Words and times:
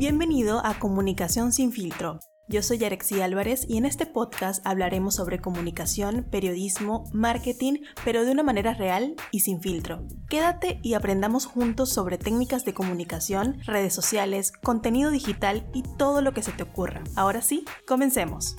Bienvenido 0.00 0.64
a 0.64 0.78
Comunicación 0.78 1.52
sin 1.52 1.72
filtro. 1.72 2.20
Yo 2.48 2.62
soy 2.62 2.78
Yarexi 2.78 3.20
Álvarez 3.20 3.66
y 3.68 3.76
en 3.76 3.84
este 3.84 4.06
podcast 4.06 4.66
hablaremos 4.66 5.16
sobre 5.16 5.42
comunicación, 5.42 6.26
periodismo, 6.30 7.04
marketing, 7.12 7.82
pero 8.02 8.24
de 8.24 8.32
una 8.32 8.42
manera 8.42 8.72
real 8.72 9.14
y 9.30 9.40
sin 9.40 9.60
filtro. 9.60 10.06
Quédate 10.30 10.80
y 10.82 10.94
aprendamos 10.94 11.44
juntos 11.44 11.92
sobre 11.92 12.16
técnicas 12.16 12.64
de 12.64 12.72
comunicación, 12.72 13.60
redes 13.66 13.92
sociales, 13.92 14.52
contenido 14.62 15.10
digital 15.10 15.70
y 15.74 15.82
todo 15.98 16.22
lo 16.22 16.32
que 16.32 16.42
se 16.42 16.52
te 16.52 16.62
ocurra. 16.62 17.04
Ahora 17.14 17.42
sí, 17.42 17.66
comencemos. 17.86 18.56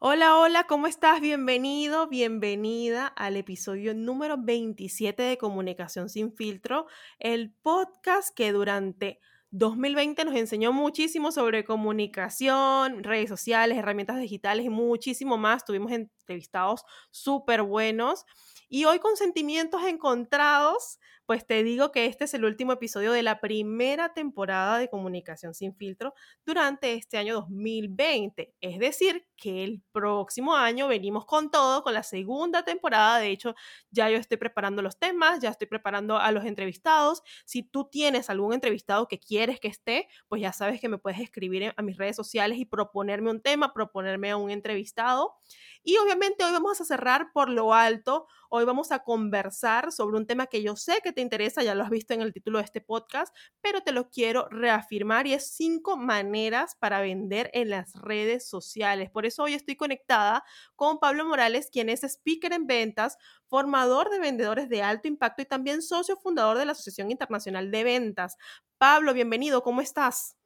Hola, 0.00 0.38
hola, 0.38 0.64
¿cómo 0.68 0.86
estás? 0.86 1.20
Bienvenido, 1.20 2.06
bienvenida 2.06 3.08
al 3.08 3.36
episodio 3.36 3.94
número 3.94 4.36
27 4.38 5.24
de 5.24 5.38
Comunicación 5.38 6.08
sin 6.08 6.32
filtro, 6.32 6.86
el 7.18 7.52
podcast 7.52 8.32
que 8.32 8.52
durante 8.52 9.18
2020 9.50 10.24
nos 10.24 10.36
enseñó 10.36 10.72
muchísimo 10.72 11.32
sobre 11.32 11.64
comunicación, 11.64 13.02
redes 13.02 13.28
sociales, 13.28 13.76
herramientas 13.76 14.20
digitales 14.20 14.66
y 14.66 14.68
muchísimo 14.68 15.36
más. 15.36 15.64
Tuvimos 15.64 15.90
entrevistados 15.90 16.84
súper 17.10 17.62
buenos. 17.62 18.24
Y 18.68 18.84
hoy 18.84 19.00
con 19.00 19.16
sentimientos 19.16 19.82
encontrados, 19.82 21.00
pues 21.28 21.46
te 21.46 21.62
digo 21.62 21.92
que 21.92 22.06
este 22.06 22.24
es 22.24 22.32
el 22.32 22.46
último 22.46 22.72
episodio 22.72 23.12
de 23.12 23.22
la 23.22 23.38
primera 23.38 24.14
temporada 24.14 24.78
de 24.78 24.88
Comunicación 24.88 25.52
sin 25.52 25.74
filtro 25.76 26.14
durante 26.46 26.94
este 26.94 27.18
año 27.18 27.34
2020. 27.34 28.54
Es 28.62 28.78
decir, 28.78 29.28
que 29.36 29.62
el 29.62 29.82
próximo 29.92 30.56
año 30.56 30.88
venimos 30.88 31.26
con 31.26 31.50
todo, 31.50 31.82
con 31.82 31.92
la 31.92 32.02
segunda 32.02 32.64
temporada. 32.64 33.18
De 33.18 33.28
hecho, 33.28 33.54
ya 33.90 34.08
yo 34.08 34.16
estoy 34.16 34.38
preparando 34.38 34.80
los 34.80 34.98
temas, 34.98 35.40
ya 35.40 35.50
estoy 35.50 35.66
preparando 35.66 36.16
a 36.16 36.32
los 36.32 36.46
entrevistados. 36.46 37.22
Si 37.44 37.62
tú 37.62 37.90
tienes 37.90 38.30
algún 38.30 38.54
entrevistado 38.54 39.06
que 39.06 39.18
quieres 39.18 39.60
que 39.60 39.68
esté, 39.68 40.08
pues 40.28 40.40
ya 40.40 40.54
sabes 40.54 40.80
que 40.80 40.88
me 40.88 40.96
puedes 40.96 41.20
escribir 41.20 41.74
a 41.76 41.82
mis 41.82 41.98
redes 41.98 42.16
sociales 42.16 42.56
y 42.56 42.64
proponerme 42.64 43.30
un 43.30 43.42
tema, 43.42 43.74
proponerme 43.74 44.30
a 44.30 44.38
un 44.38 44.50
entrevistado. 44.50 45.34
Y 45.82 45.98
obviamente 45.98 46.42
hoy 46.42 46.52
vamos 46.52 46.80
a 46.80 46.86
cerrar 46.86 47.32
por 47.34 47.50
lo 47.50 47.74
alto. 47.74 48.26
Hoy 48.50 48.64
vamos 48.64 48.92
a 48.92 49.00
conversar 49.00 49.92
sobre 49.92 50.16
un 50.16 50.26
tema 50.26 50.46
que 50.46 50.62
yo 50.62 50.74
sé 50.74 51.00
que 51.02 51.12
interesa, 51.22 51.62
ya 51.62 51.74
lo 51.74 51.84
has 51.84 51.90
visto 51.90 52.14
en 52.14 52.22
el 52.22 52.32
título 52.32 52.58
de 52.58 52.64
este 52.64 52.80
podcast, 52.80 53.34
pero 53.60 53.82
te 53.82 53.92
lo 53.92 54.10
quiero 54.10 54.48
reafirmar 54.50 55.26
y 55.26 55.34
es 55.34 55.50
cinco 55.50 55.96
maneras 55.96 56.76
para 56.78 57.00
vender 57.00 57.50
en 57.54 57.70
las 57.70 57.94
redes 57.94 58.48
sociales. 58.48 59.10
Por 59.10 59.26
eso 59.26 59.42
hoy 59.42 59.54
estoy 59.54 59.76
conectada 59.76 60.44
con 60.76 60.98
Pablo 60.98 61.24
Morales, 61.24 61.68
quien 61.72 61.88
es 61.88 62.02
speaker 62.02 62.52
en 62.52 62.66
ventas, 62.66 63.18
formador 63.46 64.10
de 64.10 64.18
vendedores 64.18 64.68
de 64.68 64.82
alto 64.82 65.08
impacto 65.08 65.42
y 65.42 65.46
también 65.46 65.82
socio 65.82 66.16
fundador 66.16 66.58
de 66.58 66.66
la 66.66 66.72
Asociación 66.72 67.10
Internacional 67.10 67.70
de 67.70 67.84
Ventas. 67.84 68.36
Pablo, 68.78 69.14
bienvenido, 69.14 69.62
¿cómo 69.62 69.80
estás? 69.80 70.36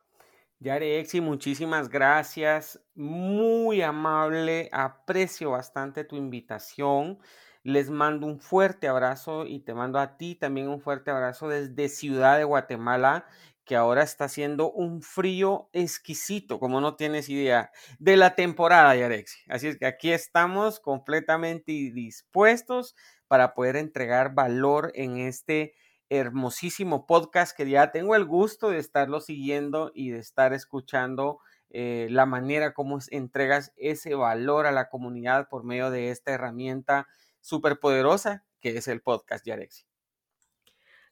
Yarexi, 0.63 1.21
muchísimas 1.21 1.89
gracias. 1.89 2.81
Muy 2.95 3.83
amable. 3.83 4.69
Aprecio 4.73 5.51
bastante 5.51 6.05
tu 6.05 6.15
invitación. 6.15 7.19
Les 7.65 7.91
mando 7.91 8.27
un 8.27 8.41
fuerte 8.41 8.89
abrazo 8.89 9.47
y 9.47 9.61
te 9.61 9.75
mando 9.75 9.99
a 10.01 10.17
ti 10.17 10.35
también 10.35 10.69
un 10.69 10.81
fuerte 10.81 11.11
abrazo 11.11 11.49
desde 11.49 11.89
Ciudad 11.89 12.39
de 12.39 12.45
Guatemala, 12.45 13.27
que 13.65 13.77
ahora 13.77 14.03
está 14.03 14.25
haciendo 14.25 14.73
un 14.73 15.03
frío 15.03 15.69
exquisito, 15.73 16.59
como 16.59 16.81
no 16.81 16.97
tienes 16.97 17.29
idea, 17.29 17.71
de 18.01 18.17
la 18.17 18.35
temporada, 18.35 18.97
Yarexi. 18.97 19.39
Así 19.49 19.69
es 19.69 19.79
que 19.79 19.87
aquí 19.87 20.11
estamos 20.11 20.81
completamente 20.81 21.73
dispuestos 21.73 22.97
para 23.29 23.55
poder 23.55 23.77
entregar 23.77 24.35
valor 24.35 24.91
en 24.95 25.19
este 25.19 25.75
hermosísimo 26.09 27.07
podcast 27.07 27.57
que 27.57 27.69
ya 27.71 27.91
tengo 27.93 28.17
el 28.17 28.27
gusto 28.27 28.71
de 28.71 28.79
estarlo 28.79 29.21
siguiendo 29.21 29.93
y 29.95 30.11
de 30.11 30.19
estar 30.19 30.53
escuchando 30.53 31.39
eh, 31.71 32.09
la 32.11 32.27
manera 32.27 32.75
como 32.75 32.99
entregas 33.11 33.73
ese 33.77 34.15
valor 34.15 34.67
a 34.67 34.73
la 34.73 34.91
comunidad 34.91 35.49
por 35.49 35.65
medio 35.65 35.91
de 35.91 36.11
esta 36.11 36.33
herramienta 36.33 37.07
súper 37.43 37.79
poderosa 37.79 38.47
que 38.61 38.71
es 38.71 38.89
el 38.89 39.03
podcast 39.03 39.45
Yarexi. 39.47 39.85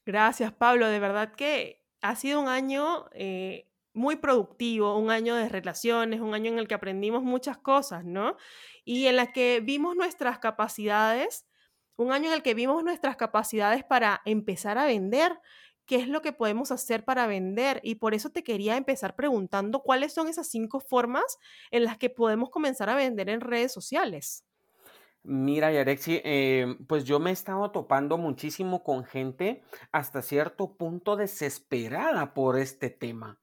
Gracias, 0.07 0.53
Pablo. 0.53 0.87
De 0.87 0.99
verdad 0.99 1.35
que 1.35 1.85
ha 2.01 2.17
sido 2.17 2.41
un 2.41 2.49
año 2.49 3.11
eh, 3.13 3.69
muy 3.93 4.17
productivo, 4.17 4.97
un 4.97 5.11
año 5.11 5.35
de 5.35 5.51
relaciones, 5.51 6.21
un 6.21 6.33
año 6.33 6.51
en 6.53 6.59
el 6.59 6.69
que 6.69 6.75
aprendimos 6.75 7.23
muchas 7.23 7.59
cosas, 7.59 8.07
¿no? 8.07 8.39
Y 8.85 9.07
en 9.07 9.17
la 9.17 9.33
que 9.33 9.61
vimos 9.63 9.95
nuestras 9.95 10.39
capacidades 10.39 11.45
un 12.01 12.13
año 12.13 12.29
en 12.29 12.35
el 12.35 12.43
que 12.43 12.55
vimos 12.55 12.83
nuestras 12.83 13.17
capacidades 13.17 13.85
para 13.85 14.23
empezar 14.25 14.79
a 14.79 14.87
vender, 14.87 15.39
qué 15.87 15.97
es 15.97 16.09
lo 16.09 16.23
que 16.23 16.33
podemos 16.33 16.71
hacer 16.71 17.05
para 17.05 17.27
vender. 17.27 17.81
Y 17.83 17.97
por 17.97 18.15
eso 18.15 18.31
te 18.31 18.43
quería 18.43 18.77
empezar 18.77 19.17
preguntando 19.17 19.83
cuáles 19.83 20.13
son 20.13 20.29
esas 20.29 20.49
cinco 20.49 20.81
formas 20.81 21.39
en 21.71 21.85
las 21.85 21.99
que 21.99 22.09
podemos 22.09 22.51
comenzar 22.51 22.89
a 22.89 22.95
vender 22.95 23.29
en 23.29 23.41
redes 23.41 23.73
sociales. 23.73 24.45
Mira, 25.23 25.71
Yarexi, 25.71 26.23
eh, 26.25 26.77
pues 26.89 27.05
yo 27.05 27.21
me 27.21 27.31
he 27.31 27.33
estado 27.35 27.71
topando 27.71 28.17
muchísimo 28.17 28.83
con 28.83 29.05
gente 29.05 29.63
hasta 29.93 30.23
cierto 30.23 30.77
punto 30.77 31.15
desesperada 31.17 32.33
por 32.33 32.59
este 32.59 32.89
tema. 32.89 33.39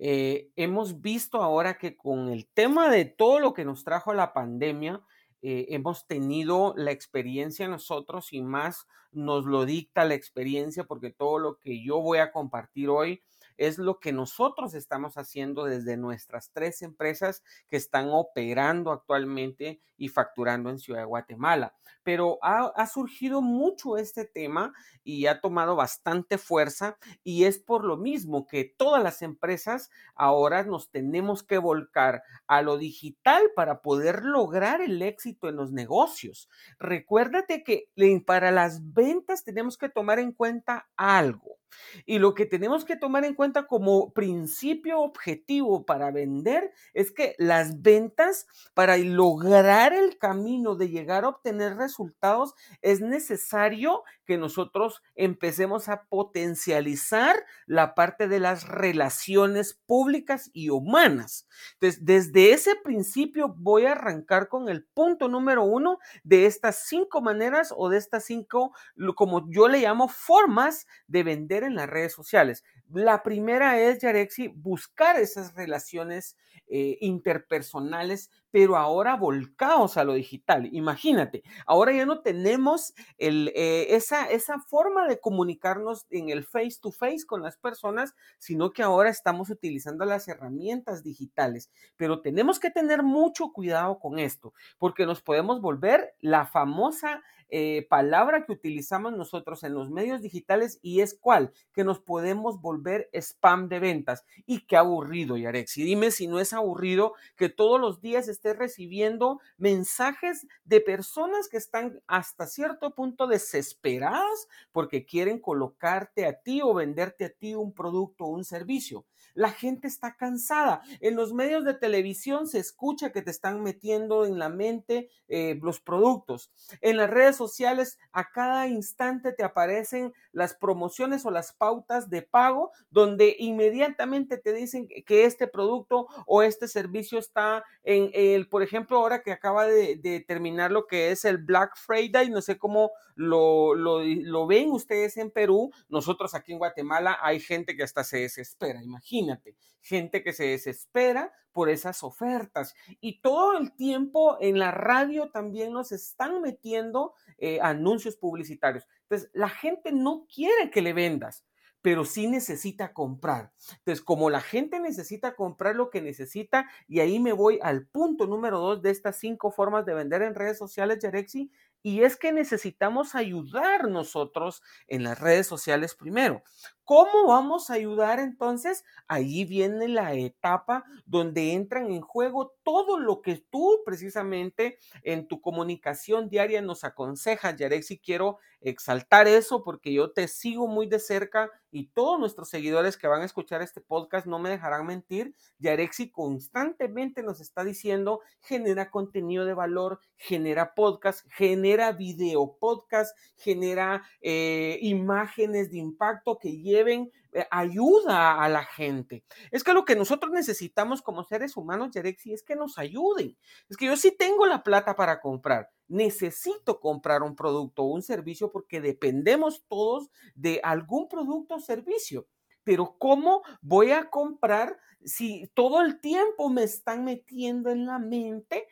Eh, 0.00 0.50
hemos 0.56 1.00
visto 1.00 1.40
ahora 1.40 1.78
que 1.78 1.96
con 1.96 2.30
el 2.30 2.48
tema 2.48 2.90
de 2.90 3.04
todo 3.04 3.38
lo 3.38 3.54
que 3.54 3.64
nos 3.64 3.84
trajo 3.84 4.12
la 4.12 4.32
pandemia, 4.32 5.02
eh, 5.42 5.66
hemos 5.70 6.06
tenido 6.06 6.74
la 6.76 6.90
experiencia 6.90 7.68
nosotros 7.68 8.32
y 8.32 8.42
más 8.42 8.86
nos 9.12 9.44
lo 9.46 9.64
dicta 9.66 10.04
la 10.04 10.14
experiencia 10.14 10.84
porque 10.84 11.10
todo 11.10 11.38
lo 11.38 11.58
que 11.58 11.82
yo 11.82 12.00
voy 12.00 12.18
a 12.18 12.32
compartir 12.32 12.88
hoy 12.88 13.22
es 13.60 13.76
lo 13.76 14.00
que 14.00 14.10
nosotros 14.10 14.72
estamos 14.72 15.18
haciendo 15.18 15.64
desde 15.64 15.98
nuestras 15.98 16.50
tres 16.50 16.80
empresas 16.80 17.44
que 17.68 17.76
están 17.76 18.08
operando 18.10 18.90
actualmente 18.90 19.82
y 19.98 20.08
facturando 20.08 20.70
en 20.70 20.78
Ciudad 20.78 21.00
de 21.00 21.06
Guatemala. 21.06 21.74
Pero 22.02 22.38
ha, 22.40 22.86
surgido 22.86 23.42
mucho 23.42 23.98
este 23.98 24.24
tema 24.24 24.72
y 25.04 25.26
ha 25.26 25.42
tomado 25.42 25.76
bastante 25.76 26.38
fuerza 26.38 26.96
y 27.22 27.44
es 27.44 27.58
por 27.58 27.84
lo 27.84 27.98
mismo 27.98 28.46
que 28.46 28.64
todas 28.64 29.02
las 29.02 29.20
empresas 29.20 29.90
ahora 30.14 30.64
nos 30.64 30.90
tenemos 30.90 31.42
que 31.42 31.58
volcar 31.58 32.22
a 32.46 32.62
lo 32.62 32.78
digital 32.78 33.42
para 33.54 33.82
poder 33.82 34.24
lograr 34.24 34.80
el 34.80 35.02
éxito 35.02 35.50
en 35.50 35.56
los 35.56 35.70
negocios. 35.70 36.48
Recuérdate 36.78 37.62
que 37.62 37.90
para 38.24 38.50
las 38.52 38.94
ventas 38.94 39.44
tenemos 39.44 39.76
que 39.76 39.90
tomar 39.90 40.18
en 40.18 40.32
cuenta 40.32 40.88
algo. 40.96 41.59
Y 42.06 42.18
lo 42.18 42.34
que 42.34 42.46
tenemos 42.46 42.84
que 42.84 42.96
tomar 42.96 43.24
en 43.24 43.34
cuenta 43.34 43.66
como 43.66 44.12
principio 44.12 45.00
objetivo 45.00 45.84
para 45.84 46.10
vender 46.10 46.72
es 46.94 47.12
que 47.12 47.34
las 47.38 47.82
ventas, 47.82 48.46
para 48.74 48.96
lograr 48.96 49.92
el 49.92 50.18
camino 50.18 50.76
de 50.76 50.88
llegar 50.88 51.24
a 51.24 51.28
obtener 51.28 51.76
resultados, 51.76 52.54
es 52.82 53.00
necesario 53.00 54.02
que 54.24 54.38
nosotros 54.38 55.02
empecemos 55.16 55.88
a 55.88 56.04
potencializar 56.04 57.44
la 57.66 57.94
parte 57.94 58.28
de 58.28 58.38
las 58.38 58.68
relaciones 58.68 59.74
públicas 59.86 60.50
y 60.52 60.70
humanas. 60.70 61.48
Entonces, 61.74 62.04
desde 62.04 62.52
ese 62.52 62.76
principio 62.76 63.54
voy 63.58 63.86
a 63.86 63.92
arrancar 63.92 64.48
con 64.48 64.68
el 64.68 64.84
punto 64.84 65.28
número 65.28 65.64
uno 65.64 65.98
de 66.22 66.46
estas 66.46 66.84
cinco 66.86 67.20
maneras 67.20 67.74
o 67.76 67.88
de 67.88 67.98
estas 67.98 68.24
cinco, 68.24 68.72
como 69.16 69.50
yo 69.50 69.68
le 69.68 69.80
llamo, 69.80 70.08
formas 70.08 70.86
de 71.08 71.22
vender 71.22 71.59
en 71.64 71.74
las 71.74 71.88
redes 71.88 72.12
sociales. 72.12 72.64
La 72.92 73.22
primera 73.22 73.80
es, 73.80 74.00
Yarexi, 74.00 74.48
buscar 74.48 75.18
esas 75.18 75.54
relaciones 75.54 76.36
eh, 76.68 76.98
interpersonales, 77.00 78.30
pero 78.50 78.76
ahora 78.76 79.16
volcados 79.16 79.96
a 79.96 80.04
lo 80.04 80.14
digital. 80.14 80.68
Imagínate, 80.72 81.42
ahora 81.66 81.92
ya 81.92 82.06
no 82.06 82.20
tenemos 82.20 82.94
el, 83.18 83.52
eh, 83.54 83.94
esa, 83.94 84.28
esa 84.30 84.58
forma 84.60 85.06
de 85.06 85.20
comunicarnos 85.20 86.06
en 86.10 86.30
el 86.30 86.44
face 86.44 86.78
to 86.80 86.90
face 86.90 87.24
con 87.26 87.42
las 87.42 87.56
personas, 87.56 88.14
sino 88.38 88.70
que 88.70 88.82
ahora 88.82 89.10
estamos 89.10 89.50
utilizando 89.50 90.04
las 90.04 90.28
herramientas 90.28 91.02
digitales. 91.02 91.70
Pero 91.96 92.20
tenemos 92.20 92.58
que 92.58 92.70
tener 92.70 93.02
mucho 93.02 93.52
cuidado 93.52 93.98
con 93.98 94.18
esto, 94.18 94.52
porque 94.78 95.06
nos 95.06 95.22
podemos 95.22 95.60
volver 95.60 96.14
la 96.20 96.46
famosa 96.46 97.22
eh, 97.52 97.84
palabra 97.90 98.44
que 98.44 98.52
utilizamos 98.52 99.12
nosotros 99.12 99.64
en 99.64 99.74
los 99.74 99.90
medios 99.90 100.22
digitales 100.22 100.78
y 100.82 101.00
es 101.00 101.18
cuál, 101.18 101.52
que 101.72 101.82
nos 101.82 101.98
podemos 101.98 102.60
volver 102.60 103.10
spam 103.12 103.68
de 103.68 103.80
ventas. 103.80 104.24
Y 104.46 104.66
qué 104.66 104.76
aburrido, 104.76 105.36
Yarex. 105.36 105.76
Y 105.78 105.82
dime 105.82 106.12
si 106.12 106.28
no 106.28 106.38
es 106.38 106.52
aburrido 106.52 107.14
que 107.36 107.48
todos 107.48 107.80
los 107.80 108.00
días 108.00 108.28
estés 108.40 108.56
recibiendo 108.56 109.38
mensajes 109.58 110.46
de 110.64 110.80
personas 110.80 111.48
que 111.48 111.58
están 111.58 112.00
hasta 112.06 112.46
cierto 112.46 112.94
punto 112.94 113.26
desesperadas 113.26 114.48
porque 114.72 115.04
quieren 115.04 115.38
colocarte 115.38 116.24
a 116.24 116.40
ti 116.40 116.62
o 116.62 116.72
venderte 116.72 117.26
a 117.26 117.30
ti 117.30 117.54
un 117.54 117.74
producto 117.74 118.24
o 118.24 118.28
un 118.28 118.44
servicio. 118.44 119.04
La 119.34 119.52
gente 119.52 119.86
está 119.86 120.16
cansada. 120.16 120.82
En 121.00 121.16
los 121.16 121.32
medios 121.34 121.64
de 121.64 121.74
televisión 121.74 122.48
se 122.48 122.58
escucha 122.58 123.12
que 123.12 123.22
te 123.22 123.30
están 123.30 123.62
metiendo 123.62 124.24
en 124.24 124.38
la 124.38 124.48
mente 124.48 125.10
eh, 125.28 125.58
los 125.62 125.80
productos. 125.80 126.50
En 126.80 126.96
las 126.96 127.10
redes 127.10 127.36
sociales 127.36 127.98
a 128.12 128.30
cada 128.30 128.68
instante 128.68 129.32
te 129.32 129.44
aparecen 129.44 130.12
las 130.32 130.54
promociones 130.54 131.24
o 131.26 131.30
las 131.30 131.52
pautas 131.52 132.10
de 132.10 132.22
pago 132.22 132.72
donde 132.90 133.36
inmediatamente 133.38 134.38
te 134.38 134.52
dicen 134.52 134.88
que 134.88 135.24
este 135.24 135.46
producto 135.46 136.06
o 136.26 136.42
este 136.42 136.68
servicio 136.68 137.18
está 137.18 137.64
en 137.82 138.10
el, 138.12 138.48
por 138.48 138.62
ejemplo, 138.62 138.98
ahora 138.98 139.22
que 139.22 139.32
acaba 139.32 139.66
de, 139.66 140.24
terminar 140.26 140.70
lo 140.70 140.86
que 140.86 141.10
es 141.10 141.24
el 141.24 141.38
Black 141.38 141.76
Friday, 141.76 142.30
no 142.30 142.42
sé 142.42 142.58
cómo 142.58 142.90
lo, 143.14 143.74
lo, 143.74 144.46
ven 144.46 144.70
ustedes 144.70 145.16
en 145.16 145.30
Perú, 145.30 145.70
nosotros 145.88 146.34
aquí 146.34 146.52
en 146.52 146.58
Guatemala 146.58 147.18
hay 147.22 147.40
gente 147.40 147.76
que 147.76 147.82
hasta 147.82 148.04
se 148.04 148.20
desespera, 148.20 148.82
imagínate, 148.82 149.56
gente 149.80 150.22
que 150.22 150.32
se 150.32 150.44
desespera 150.44 151.32
por 151.52 151.68
esas 151.68 152.02
ofertas. 152.02 152.74
Y 153.00 153.20
todo 153.20 153.58
el 153.58 153.72
tiempo 153.74 154.36
en 154.40 154.58
la 154.58 154.70
radio 154.70 155.30
también 155.30 155.72
nos 155.72 155.92
están 155.92 156.40
metiendo 156.40 157.14
eh, 157.38 157.60
anuncios 157.60 158.16
publicitarios. 158.16 158.86
Entonces, 159.02 159.30
la 159.34 159.48
gente 159.48 159.92
no 159.92 160.26
quiere 160.32 160.70
que 160.70 160.82
le 160.82 160.92
vendas 160.92 161.44
pero 161.82 162.04
sí 162.04 162.26
necesita 162.26 162.92
comprar. 162.92 163.52
Entonces, 163.78 164.04
como 164.04 164.30
la 164.30 164.40
gente 164.40 164.80
necesita 164.80 165.34
comprar 165.34 165.76
lo 165.76 165.90
que 165.90 166.02
necesita, 166.02 166.68
y 166.86 167.00
ahí 167.00 167.18
me 167.18 167.32
voy 167.32 167.58
al 167.62 167.86
punto 167.86 168.26
número 168.26 168.58
dos 168.58 168.82
de 168.82 168.90
estas 168.90 169.16
cinco 169.16 169.50
formas 169.50 169.86
de 169.86 169.94
vender 169.94 170.22
en 170.22 170.34
redes 170.34 170.58
sociales, 170.58 170.98
Yarexi, 171.02 171.50
y 171.82 172.02
es 172.02 172.16
que 172.16 172.32
necesitamos 172.32 173.14
ayudar 173.14 173.88
nosotros 173.88 174.62
en 174.86 175.02
las 175.02 175.18
redes 175.18 175.46
sociales 175.46 175.94
primero. 175.94 176.42
¿Cómo 176.90 177.28
vamos 177.28 177.70
a 177.70 177.74
ayudar 177.74 178.18
entonces? 178.18 178.84
Ahí 179.06 179.44
viene 179.44 179.86
la 179.86 180.12
etapa 180.14 180.84
donde 181.06 181.52
entran 181.52 181.92
en 181.92 182.00
juego 182.00 182.56
todo 182.64 182.98
lo 182.98 183.22
que 183.22 183.36
tú 183.36 183.78
precisamente 183.86 184.76
en 185.04 185.28
tu 185.28 185.40
comunicación 185.40 186.28
diaria 186.28 186.60
nos 186.62 186.82
aconsejas, 186.82 187.54
Yarexi. 187.54 188.00
Quiero 188.00 188.38
exaltar 188.60 189.28
eso 189.28 189.62
porque 189.62 189.92
yo 189.92 190.10
te 190.10 190.26
sigo 190.26 190.66
muy 190.66 190.88
de 190.88 190.98
cerca 190.98 191.50
y 191.70 191.88
todos 191.88 192.18
nuestros 192.18 192.48
seguidores 192.48 192.96
que 192.96 193.06
van 193.06 193.22
a 193.22 193.24
escuchar 193.24 193.62
este 193.62 193.80
podcast 193.80 194.26
no 194.26 194.38
me 194.38 194.50
dejarán 194.50 194.86
mentir. 194.86 195.34
Yarexi 195.58 196.10
constantemente 196.10 197.22
nos 197.22 197.40
está 197.40 197.64
diciendo, 197.64 198.20
genera 198.40 198.90
contenido 198.90 199.44
de 199.44 199.54
valor, 199.54 200.00
genera 200.16 200.74
podcast, 200.74 201.24
genera 201.30 201.92
video 201.92 202.56
podcast, 202.58 203.16
genera 203.36 204.02
eh, 204.20 204.78
imágenes 204.82 205.70
de 205.70 205.78
impacto 205.78 206.38
que 206.38 206.60
lleven 206.80 207.12
eh, 207.32 207.46
ayuda 207.50 208.42
a 208.42 208.48
la 208.48 208.64
gente. 208.64 209.22
Es 209.50 209.62
que 209.62 209.72
lo 209.72 209.84
que 209.84 209.94
nosotros 209.94 210.32
necesitamos 210.32 211.02
como 211.02 211.22
seres 211.24 211.56
humanos, 211.56 211.90
Yarexi, 211.92 212.32
es 212.32 212.42
que 212.42 212.56
nos 212.56 212.78
ayuden. 212.78 213.36
Es 213.68 213.76
que 213.76 213.86
yo 213.86 213.96
sí 213.96 214.10
tengo 214.10 214.46
la 214.46 214.62
plata 214.62 214.96
para 214.96 215.20
comprar. 215.20 215.70
Necesito 215.86 216.80
comprar 216.80 217.22
un 217.22 217.36
producto 217.36 217.82
o 217.82 217.94
un 217.94 218.02
servicio 218.02 218.50
porque 218.50 218.80
dependemos 218.80 219.64
todos 219.68 220.10
de 220.34 220.60
algún 220.64 221.08
producto 221.08 221.56
o 221.56 221.60
servicio. 221.60 222.26
Pero 222.64 222.96
¿cómo 222.98 223.42
voy 223.62 223.92
a 223.92 224.10
comprar 224.10 224.78
si 225.04 225.50
todo 225.54 225.80
el 225.82 226.00
tiempo 226.00 226.50
me 226.50 226.62
están 226.62 227.04
metiendo 227.04 227.70
en 227.70 227.86
la 227.86 227.98
mente 227.98 228.66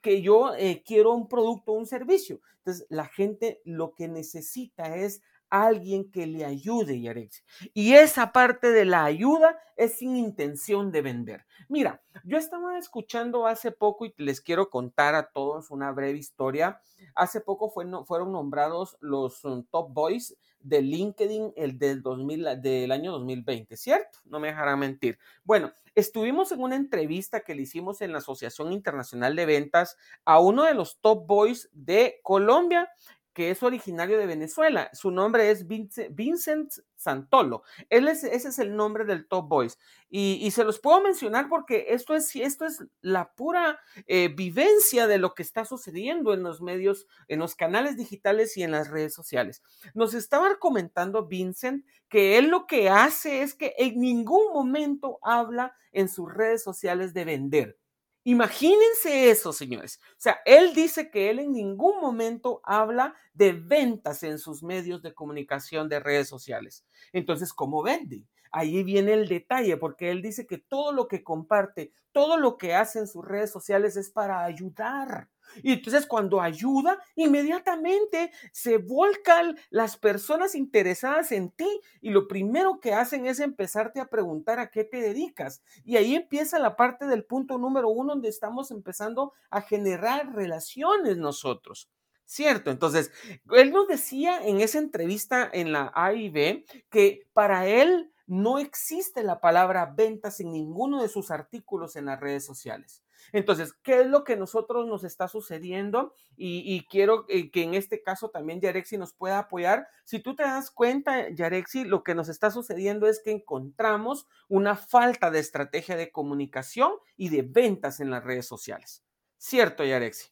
que 0.00 0.22
yo 0.22 0.54
eh, 0.54 0.82
quiero 0.86 1.12
un 1.12 1.28
producto 1.28 1.72
o 1.72 1.78
un 1.78 1.86
servicio? 1.86 2.40
Entonces, 2.58 2.86
la 2.88 3.06
gente 3.06 3.60
lo 3.64 3.94
que 3.94 4.06
necesita 4.06 4.96
es 4.96 5.22
alguien 5.52 6.10
que 6.10 6.26
le 6.26 6.46
ayude, 6.46 6.98
Yarex. 6.98 7.44
Y 7.74 7.92
esa 7.92 8.32
parte 8.32 8.72
de 8.72 8.86
la 8.86 9.04
ayuda 9.04 9.58
es 9.76 9.98
sin 9.98 10.16
intención 10.16 10.90
de 10.90 11.02
vender. 11.02 11.44
Mira, 11.68 12.02
yo 12.24 12.38
estaba 12.38 12.78
escuchando 12.78 13.46
hace 13.46 13.70
poco 13.70 14.06
y 14.06 14.14
les 14.16 14.40
quiero 14.40 14.70
contar 14.70 15.14
a 15.14 15.30
todos 15.30 15.70
una 15.70 15.92
breve 15.92 16.18
historia. 16.18 16.80
Hace 17.14 17.42
poco 17.42 17.68
fueron 17.68 18.32
nombrados 18.32 18.96
los 19.00 19.44
um, 19.44 19.62
top 19.64 19.92
boys 19.92 20.34
de 20.60 20.80
LinkedIn 20.80 21.52
el 21.56 21.78
del, 21.78 22.00
2000, 22.00 22.62
del 22.62 22.90
año 22.90 23.12
2020, 23.12 23.76
¿cierto? 23.76 24.20
No 24.24 24.40
me 24.40 24.48
dejarán 24.48 24.78
mentir. 24.78 25.18
Bueno, 25.44 25.70
estuvimos 25.94 26.50
en 26.52 26.62
una 26.62 26.76
entrevista 26.76 27.40
que 27.40 27.54
le 27.54 27.62
hicimos 27.62 28.00
en 28.00 28.12
la 28.12 28.18
Asociación 28.18 28.72
Internacional 28.72 29.36
de 29.36 29.44
Ventas 29.44 29.98
a 30.24 30.40
uno 30.40 30.64
de 30.64 30.72
los 30.72 30.98
top 31.00 31.26
boys 31.26 31.68
de 31.72 32.20
Colombia 32.22 32.88
que 33.32 33.50
es 33.50 33.62
originario 33.62 34.18
de 34.18 34.26
Venezuela. 34.26 34.90
Su 34.92 35.10
nombre 35.10 35.50
es 35.50 35.66
Vincent 35.66 36.72
Santolo. 36.96 37.62
Ese 37.88 38.34
es 38.34 38.58
el 38.58 38.76
nombre 38.76 39.04
del 39.04 39.26
Top 39.26 39.48
Boys. 39.48 39.78
Y, 40.08 40.50
se 40.50 40.64
los 40.64 40.78
puedo 40.78 41.00
mencionar 41.00 41.48
porque 41.48 41.86
esto 41.88 42.14
es, 42.14 42.34
esto 42.36 42.66
es 42.66 42.84
la 43.00 43.32
pura 43.32 43.80
eh, 44.06 44.28
vivencia 44.28 45.06
de 45.06 45.18
lo 45.18 45.34
que 45.34 45.42
está 45.42 45.64
sucediendo 45.64 46.34
en 46.34 46.42
los 46.42 46.60
medios, 46.60 47.06
en 47.28 47.38
los 47.38 47.54
canales 47.54 47.96
digitales 47.96 48.56
y 48.56 48.62
en 48.62 48.72
las 48.72 48.90
redes 48.90 49.14
sociales. 49.14 49.62
Nos 49.94 50.12
estaba 50.12 50.58
comentando 50.58 51.26
Vincent 51.26 51.86
que 52.08 52.36
él 52.36 52.48
lo 52.48 52.66
que 52.66 52.90
hace 52.90 53.42
es 53.42 53.54
que 53.54 53.74
en 53.78 53.98
ningún 53.98 54.52
momento 54.52 55.18
habla 55.22 55.74
en 55.92 56.08
sus 56.08 56.32
redes 56.32 56.62
sociales 56.62 57.14
de 57.14 57.24
vender 57.24 57.81
Imagínense 58.24 59.30
eso, 59.30 59.52
señores. 59.52 59.98
O 60.12 60.14
sea, 60.18 60.38
él 60.44 60.74
dice 60.74 61.10
que 61.10 61.28
él 61.30 61.40
en 61.40 61.52
ningún 61.52 62.00
momento 62.00 62.60
habla 62.64 63.16
de 63.34 63.52
ventas 63.52 64.22
en 64.22 64.38
sus 64.38 64.62
medios 64.62 65.02
de 65.02 65.12
comunicación 65.14 65.88
de 65.88 65.98
redes 65.98 66.28
sociales. 66.28 66.84
Entonces, 67.12 67.52
¿cómo 67.52 67.82
vende? 67.82 68.24
Ahí 68.52 68.84
viene 68.84 69.14
el 69.14 69.28
detalle, 69.28 69.76
porque 69.76 70.10
él 70.10 70.22
dice 70.22 70.46
que 70.46 70.58
todo 70.58 70.92
lo 70.92 71.08
que 71.08 71.24
comparte, 71.24 71.92
todo 72.12 72.36
lo 72.36 72.58
que 72.58 72.74
hace 72.74 73.00
en 73.00 73.08
sus 73.08 73.24
redes 73.24 73.50
sociales 73.50 73.96
es 73.96 74.10
para 74.10 74.44
ayudar. 74.44 75.28
Y 75.62 75.72
entonces 75.72 76.06
cuando 76.06 76.40
ayuda, 76.40 76.98
inmediatamente 77.14 78.32
se 78.52 78.78
volcan 78.78 79.56
las 79.70 79.96
personas 79.96 80.54
interesadas 80.54 81.32
en 81.32 81.50
ti 81.50 81.68
y 82.00 82.10
lo 82.10 82.28
primero 82.28 82.80
que 82.80 82.94
hacen 82.94 83.26
es 83.26 83.40
empezarte 83.40 84.00
a 84.00 84.08
preguntar 84.08 84.58
a 84.58 84.70
qué 84.70 84.84
te 84.84 84.98
dedicas. 85.00 85.62
Y 85.84 85.96
ahí 85.96 86.14
empieza 86.14 86.58
la 86.58 86.76
parte 86.76 87.06
del 87.06 87.24
punto 87.24 87.58
número 87.58 87.88
uno 87.88 88.14
donde 88.14 88.28
estamos 88.28 88.70
empezando 88.70 89.32
a 89.50 89.60
generar 89.62 90.34
relaciones 90.34 91.16
nosotros. 91.16 91.88
¿Cierto? 92.24 92.70
Entonces, 92.70 93.10
él 93.50 93.72
nos 93.72 93.88
decía 93.88 94.42
en 94.46 94.60
esa 94.60 94.78
entrevista 94.78 95.50
en 95.52 95.72
la 95.72 95.92
AIB 95.94 96.64
que 96.88 97.26
para 97.34 97.66
él 97.66 98.10
no 98.26 98.58
existe 98.58 99.22
la 99.22 99.40
palabra 99.40 99.92
ventas 99.94 100.40
en 100.40 100.52
ninguno 100.52 101.02
de 101.02 101.08
sus 101.08 101.30
artículos 101.30 101.96
en 101.96 102.06
las 102.06 102.20
redes 102.20 102.46
sociales. 102.46 103.02
Entonces, 103.32 103.72
¿qué 103.82 104.00
es 104.00 104.06
lo 104.06 104.24
que 104.24 104.36
nosotros 104.36 104.86
nos 104.86 105.04
está 105.04 105.28
sucediendo? 105.28 106.14
Y, 106.36 106.86
quiero 106.90 107.24
eh, 107.28 107.50
que 107.50 107.62
en 107.62 107.74
este 107.74 108.02
caso 108.02 108.30
también 108.30 108.60
Yarexi 108.60 108.98
nos 108.98 109.12
pueda 109.12 109.38
apoyar. 109.38 109.86
Si 110.04 110.18
tú 110.18 110.34
te 110.34 110.42
das 110.42 110.70
cuenta, 110.70 111.28
Yarexi, 111.30 111.84
lo 111.84 112.02
que 112.02 112.14
nos 112.14 112.28
está 112.28 112.50
sucediendo 112.50 113.06
es 113.06 113.20
que 113.22 113.30
encontramos 113.30 114.26
una 114.48 114.76
falta 114.76 115.30
de 115.30 115.38
estrategia 115.38 115.96
de 115.96 116.10
comunicación 116.10 116.92
y 117.16 117.28
de 117.28 117.42
ventas 117.42 118.00
en 118.00 118.10
las 118.10 118.24
redes 118.24 118.46
sociales. 118.46 119.04
¿Cierto, 119.38 119.84
Yarexi? 119.84 120.30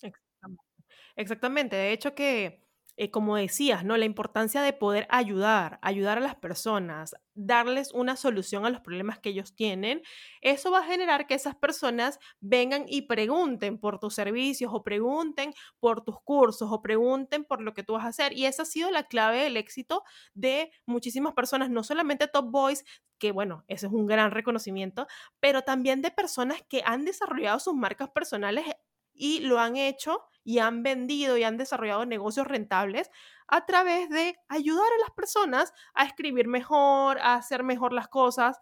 Exactamente. 1.17 1.77
De 1.77 1.93
hecho 1.93 2.15
que 2.15 2.70
eh, 3.01 3.11
como 3.11 3.37
decías, 3.37 3.83
¿no? 3.83 3.97
La 3.97 4.05
importancia 4.05 4.61
de 4.61 4.75
poder 4.75 5.07
ayudar, 5.09 5.79
ayudar 5.81 6.19
a 6.19 6.21
las 6.21 6.35
personas, 6.35 7.17
darles 7.33 7.93
una 7.95 8.15
solución 8.15 8.67
a 8.67 8.71
los 8.71 8.83
problemas 8.83 9.19
que 9.19 9.31
ellos 9.31 9.57
tienen, 9.57 10.03
eso 10.43 10.71
va 10.71 10.81
a 10.81 10.85
generar 10.85 11.27
que 11.27 11.33
esas 11.33 11.55
personas 11.57 12.19
vengan 12.41 12.85
y 12.87 13.03
pregunten 13.03 13.79
por 13.79 14.01
tus 14.01 14.15
servicios 14.15 14.71
o 14.75 14.83
pregunten 14.83 15.55
por 15.79 16.05
tus 16.05 16.21
cursos 16.21 16.69
o 16.71 16.83
pregunten 16.83 17.45
por 17.45 17.63
lo 17.63 17.73
que 17.73 17.83
tú 17.83 17.95
vas 17.95 18.05
a 18.05 18.09
hacer. 18.09 18.35
Y 18.37 18.45
esa 18.45 18.65
ha 18.65 18.67
sido 18.67 18.91
la 18.91 19.05
clave 19.05 19.45
del 19.45 19.57
éxito 19.57 20.03
de 20.35 20.71
muchísimas 20.85 21.33
personas, 21.33 21.71
no 21.71 21.83
solamente 21.83 22.29
Top 22.29 22.51
Boys, 22.51 22.85
que 23.19 23.33
bueno, 23.33 23.65
ese 23.67 23.87
es 23.87 23.93
un 23.95 24.07
gran 24.07 24.31
reconocimiento, 24.31 25.07
pero 25.41 25.63
también 25.63 26.03
de 26.03 26.11
personas 26.11 26.63
que 26.69 26.83
han 26.85 27.07
desarrollado 27.07 27.61
sus 27.61 27.75
marcas 27.75 28.11
personales 28.11 28.67
y 29.15 29.41
lo 29.41 29.59
han 29.59 29.77
hecho 29.77 30.23
y 30.45 30.59
han 30.59 30.83
vendido 30.83 31.37
y 31.37 31.45
han 31.45 31.57
desarrollado 31.57 32.07
negocios 32.07 32.47
rentables 32.47 33.11
a 33.49 33.67
través 33.67 34.09
de 34.11 34.37
ayudar 34.49 34.87
a 34.87 35.01
las 35.01 35.11
personas 35.11 35.73
a 35.95 36.05
escribir 36.05 36.49
mejor, 36.49 37.19
a 37.19 37.35
hacer 37.35 37.65
mejor 37.65 37.93
las 37.93 38.09
cosas, 38.09 38.59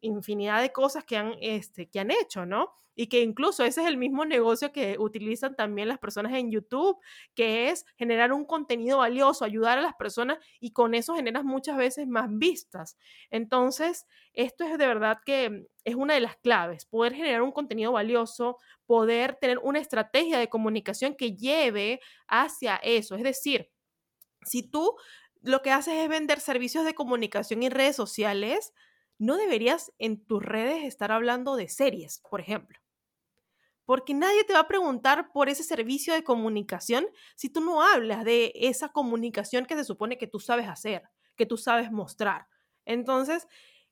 infinidad 0.00 0.62
de 0.62 0.72
cosas 0.72 1.04
que 1.04 1.16
han, 1.16 1.34
este, 1.40 1.88
que 1.90 2.00
han 2.00 2.10
hecho, 2.10 2.46
¿no? 2.46 2.72
Y 2.94 3.08
que 3.08 3.20
incluso 3.20 3.64
ese 3.64 3.82
es 3.82 3.88
el 3.88 3.96
mismo 3.96 4.24
negocio 4.24 4.70
que 4.72 4.96
utilizan 4.98 5.56
también 5.56 5.88
las 5.88 5.98
personas 5.98 6.32
en 6.34 6.52
YouTube, 6.52 6.96
que 7.34 7.70
es 7.70 7.84
generar 7.96 8.32
un 8.32 8.44
contenido 8.44 8.98
valioso, 8.98 9.44
ayudar 9.44 9.78
a 9.78 9.82
las 9.82 9.94
personas 9.94 10.38
y 10.60 10.72
con 10.72 10.94
eso 10.94 11.16
generas 11.16 11.44
muchas 11.44 11.76
veces 11.76 12.06
más 12.06 12.28
vistas. 12.30 12.96
Entonces, 13.30 14.06
esto 14.32 14.64
es 14.64 14.78
de 14.78 14.86
verdad 14.86 15.18
que 15.26 15.66
es 15.84 15.94
una 15.96 16.14
de 16.14 16.20
las 16.20 16.36
claves, 16.36 16.86
poder 16.86 17.14
generar 17.14 17.42
un 17.42 17.52
contenido 17.52 17.90
valioso, 17.92 18.58
poder 18.86 19.36
tener 19.40 19.58
una 19.58 19.80
estrategia 19.80 20.38
de 20.38 20.48
comunicación 20.48 21.16
que 21.16 21.34
lleve 21.34 22.00
hacia 22.28 22.76
eso. 22.76 23.16
Es 23.16 23.24
decir, 23.24 23.70
si 24.44 24.62
tú 24.62 24.94
lo 25.44 25.62
que 25.62 25.72
haces 25.72 25.94
es 25.94 26.08
vender 26.08 26.40
servicios 26.40 26.84
de 26.84 26.94
comunicación 26.94 27.62
y 27.62 27.68
redes 27.68 27.96
sociales, 27.96 28.72
no 29.18 29.36
deberías 29.36 29.92
en 29.98 30.24
tus 30.24 30.42
redes 30.42 30.84
estar 30.84 31.12
hablando 31.12 31.56
de 31.56 31.68
series, 31.68 32.20
por 32.28 32.40
ejemplo. 32.40 32.78
Porque 33.84 34.14
nadie 34.14 34.44
te 34.44 34.54
va 34.54 34.60
a 34.60 34.68
preguntar 34.68 35.30
por 35.32 35.48
ese 35.48 35.62
servicio 35.62 36.14
de 36.14 36.24
comunicación 36.24 37.06
si 37.36 37.50
tú 37.50 37.60
no 37.60 37.82
hablas 37.82 38.24
de 38.24 38.52
esa 38.54 38.88
comunicación 38.90 39.66
que 39.66 39.76
se 39.76 39.84
supone 39.84 40.16
que 40.16 40.26
tú 40.26 40.40
sabes 40.40 40.68
hacer, 40.68 41.02
que 41.36 41.46
tú 41.46 41.58
sabes 41.58 41.92
mostrar. 41.92 42.46
Entonces, 42.86 43.46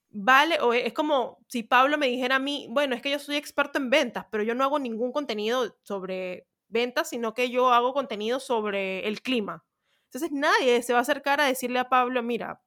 vale, 0.09 0.61
o 0.61 0.73
es 0.73 0.93
como 0.93 1.38
si 1.49 1.62
Pablo 1.62 1.99
me 1.99 2.07
dijera 2.09 2.37
a 2.37 2.38
mí, 2.38 2.67
bueno, 2.71 2.95
es 2.95 3.02
que 3.02 3.11
yo 3.11 3.19
soy 3.19 3.37
experto 3.37 3.79
en 3.79 3.91
ventas, 3.91 4.26
pero 4.31 4.43
yo 4.43 4.55
no 4.55 4.64
hago 4.64 4.79
ningún 4.79 5.12
contenido 5.12 5.76
sobre 5.83 6.47
ventas, 6.69 7.11
sino 7.11 7.35
que 7.35 7.50
yo 7.50 7.71
hago 7.73 7.93
contenido 7.93 8.41
sobre 8.41 9.07
el 9.07 9.21
clima. 9.21 9.64
Entonces 10.05 10.31
nadie 10.33 10.83
se 10.83 10.93
va 10.93 11.00
a 11.00 11.02
acercar 11.02 11.41
a 11.41 11.47
decirle 11.47 11.79
a 11.79 11.88
Pablo, 11.88 12.23
mira, 12.23 12.62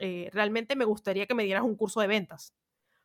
eh, 0.00 0.30
realmente 0.32 0.76
me 0.76 0.84
gustaría 0.84 1.26
que 1.26 1.34
me 1.34 1.44
dieras 1.44 1.64
un 1.64 1.76
curso 1.76 2.00
de 2.00 2.06
ventas, 2.06 2.54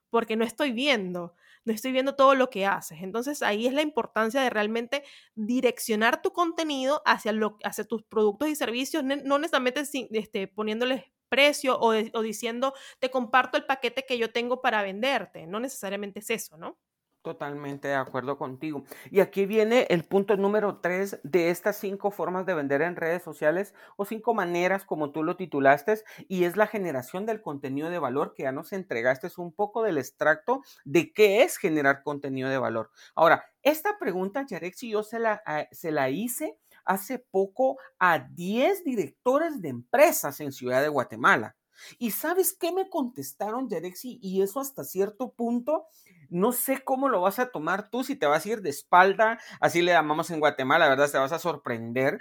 porque 0.10 0.36
no 0.36 0.46
estoy 0.46 0.72
viendo, 0.72 1.36
no 1.65 1.74
estoy 1.74 1.91
viendo 1.91 2.15
todo 2.15 2.36
lo 2.36 2.50
que 2.50 2.65
haces. 2.65 3.00
Entonces 3.01 3.44
ahí 3.44 3.67
es 3.67 3.74
la 3.74 3.82
importancia 3.82 4.41
de 4.41 4.50
realmente 4.50 5.03
direccionar 5.36 6.22
tu 6.22 6.32
contenido 6.34 7.01
hacia, 7.06 7.32
lo, 7.34 7.58
hacia 7.63 7.84
tus 7.86 8.03
productos 8.03 8.50
y 8.50 8.56
servicios, 8.56 9.03
no 9.03 9.39
necesariamente 9.39 9.84
este, 10.12 10.48
poniéndoles 10.48 11.03
precio 11.29 11.77
o 11.79 12.22
diciendo, 12.22 12.74
te 13.00 13.12
comparto 13.12 13.58
el 13.58 13.65
paquete 13.65 14.06
que 14.08 14.17
yo 14.17 14.32
tengo 14.32 14.62
para 14.62 14.82
venderte. 14.82 15.46
No 15.46 15.60
necesariamente 15.60 16.20
es 16.20 16.29
eso, 16.29 16.58
¿no? 16.58 16.77
Totalmente 17.22 17.90
de 17.90 17.96
acuerdo 17.96 18.38
contigo. 18.38 18.86
Y 19.12 19.20
aquí 19.20 19.46
viene 19.46 19.86
el 19.90 20.06
punto 20.06 20.38
número 20.38 20.78
tres 20.78 21.20
de 21.24 21.50
estas 21.50 21.76
cinco 21.76 22.10
formas 22.10 22.46
de 22.46 22.54
vender 22.54 22.82
en 22.82 22.96
redes 22.96 23.22
sociales 23.22 23.74
o 23.98 24.06
cinco 24.06 24.34
maneras 24.34 24.86
como 24.86 25.12
tú 25.12 25.24
lo 25.24 25.36
titulaste 25.36 26.04
y 26.30 26.46
es 26.46 26.56
la 26.56 26.68
generación 26.68 27.26
del 27.26 27.42
contenido 27.42 27.90
de 27.90 28.00
valor 28.00 28.34
que 28.34 28.44
ya 28.44 28.54
nos 28.54 28.72
entregaste 28.72 29.28
un 29.38 29.52
poco 29.52 29.84
del 29.84 29.98
extracto 29.98 30.62
de 30.86 31.12
qué 31.12 31.44
es 31.44 31.58
generar 31.58 32.02
contenido 32.04 32.50
de 32.50 32.58
valor. 32.58 32.92
Ahora, 33.14 33.44
esta 33.62 33.98
pregunta, 34.00 34.46
Yarexi, 34.48 34.92
yo 34.92 35.04
se 35.04 35.20
la, 35.20 35.42
ah, 35.46 35.68
se 35.72 35.92
la 35.92 36.10
hice 36.10 36.58
hace 36.86 37.20
poco 37.20 37.78
a 38.00 38.20
10 38.20 38.86
directores 38.86 39.62
de 39.62 39.70
empresas 39.70 40.40
en 40.40 40.54
Ciudad 40.54 40.82
de 40.82 40.88
Guatemala. 40.88 41.58
¿Y 42.00 42.12
sabes 42.12 42.54
qué 42.54 42.72
me 42.72 42.90
contestaron, 42.90 43.70
Yarexi? 43.70 44.20
Y 44.22 44.42
eso 44.42 44.60
hasta 44.60 44.84
cierto 44.84 45.32
punto 45.34 45.88
no 46.30 46.52
sé 46.52 46.84
cómo 46.84 47.10
lo 47.10 47.22
vas 47.22 47.40
a 47.40 47.52
tomar 47.52 47.90
tú, 47.90 48.04
si 48.04 48.16
te 48.16 48.26
vas 48.26 48.46
a 48.46 48.50
ir 48.50 48.62
de 48.62 48.70
espalda, 48.70 49.40
así 49.60 49.82
le 49.82 49.92
llamamos 49.92 50.30
en 50.32 50.40
Guatemala, 50.40 50.86
la 50.86 50.90
verdad, 50.90 51.12
te 51.12 51.18
vas 51.18 51.32
a 51.32 51.40
sorprender. 51.40 52.20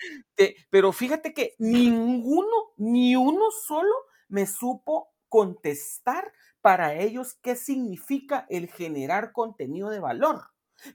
pero 0.71 0.93
fíjate 0.93 1.33
que 1.33 1.55
ninguno, 1.59 2.73
ni 2.77 3.17
uno 3.17 3.51
solo 3.67 3.95
me 4.29 4.47
supo 4.47 5.09
contestar 5.29 6.33
para 6.61 6.95
ellos 6.95 7.39
qué 7.43 7.57
significa 7.57 8.47
el 8.49 8.69
generar 8.69 9.33
contenido 9.33 9.91
de 9.91 10.01
valor. 10.01 10.43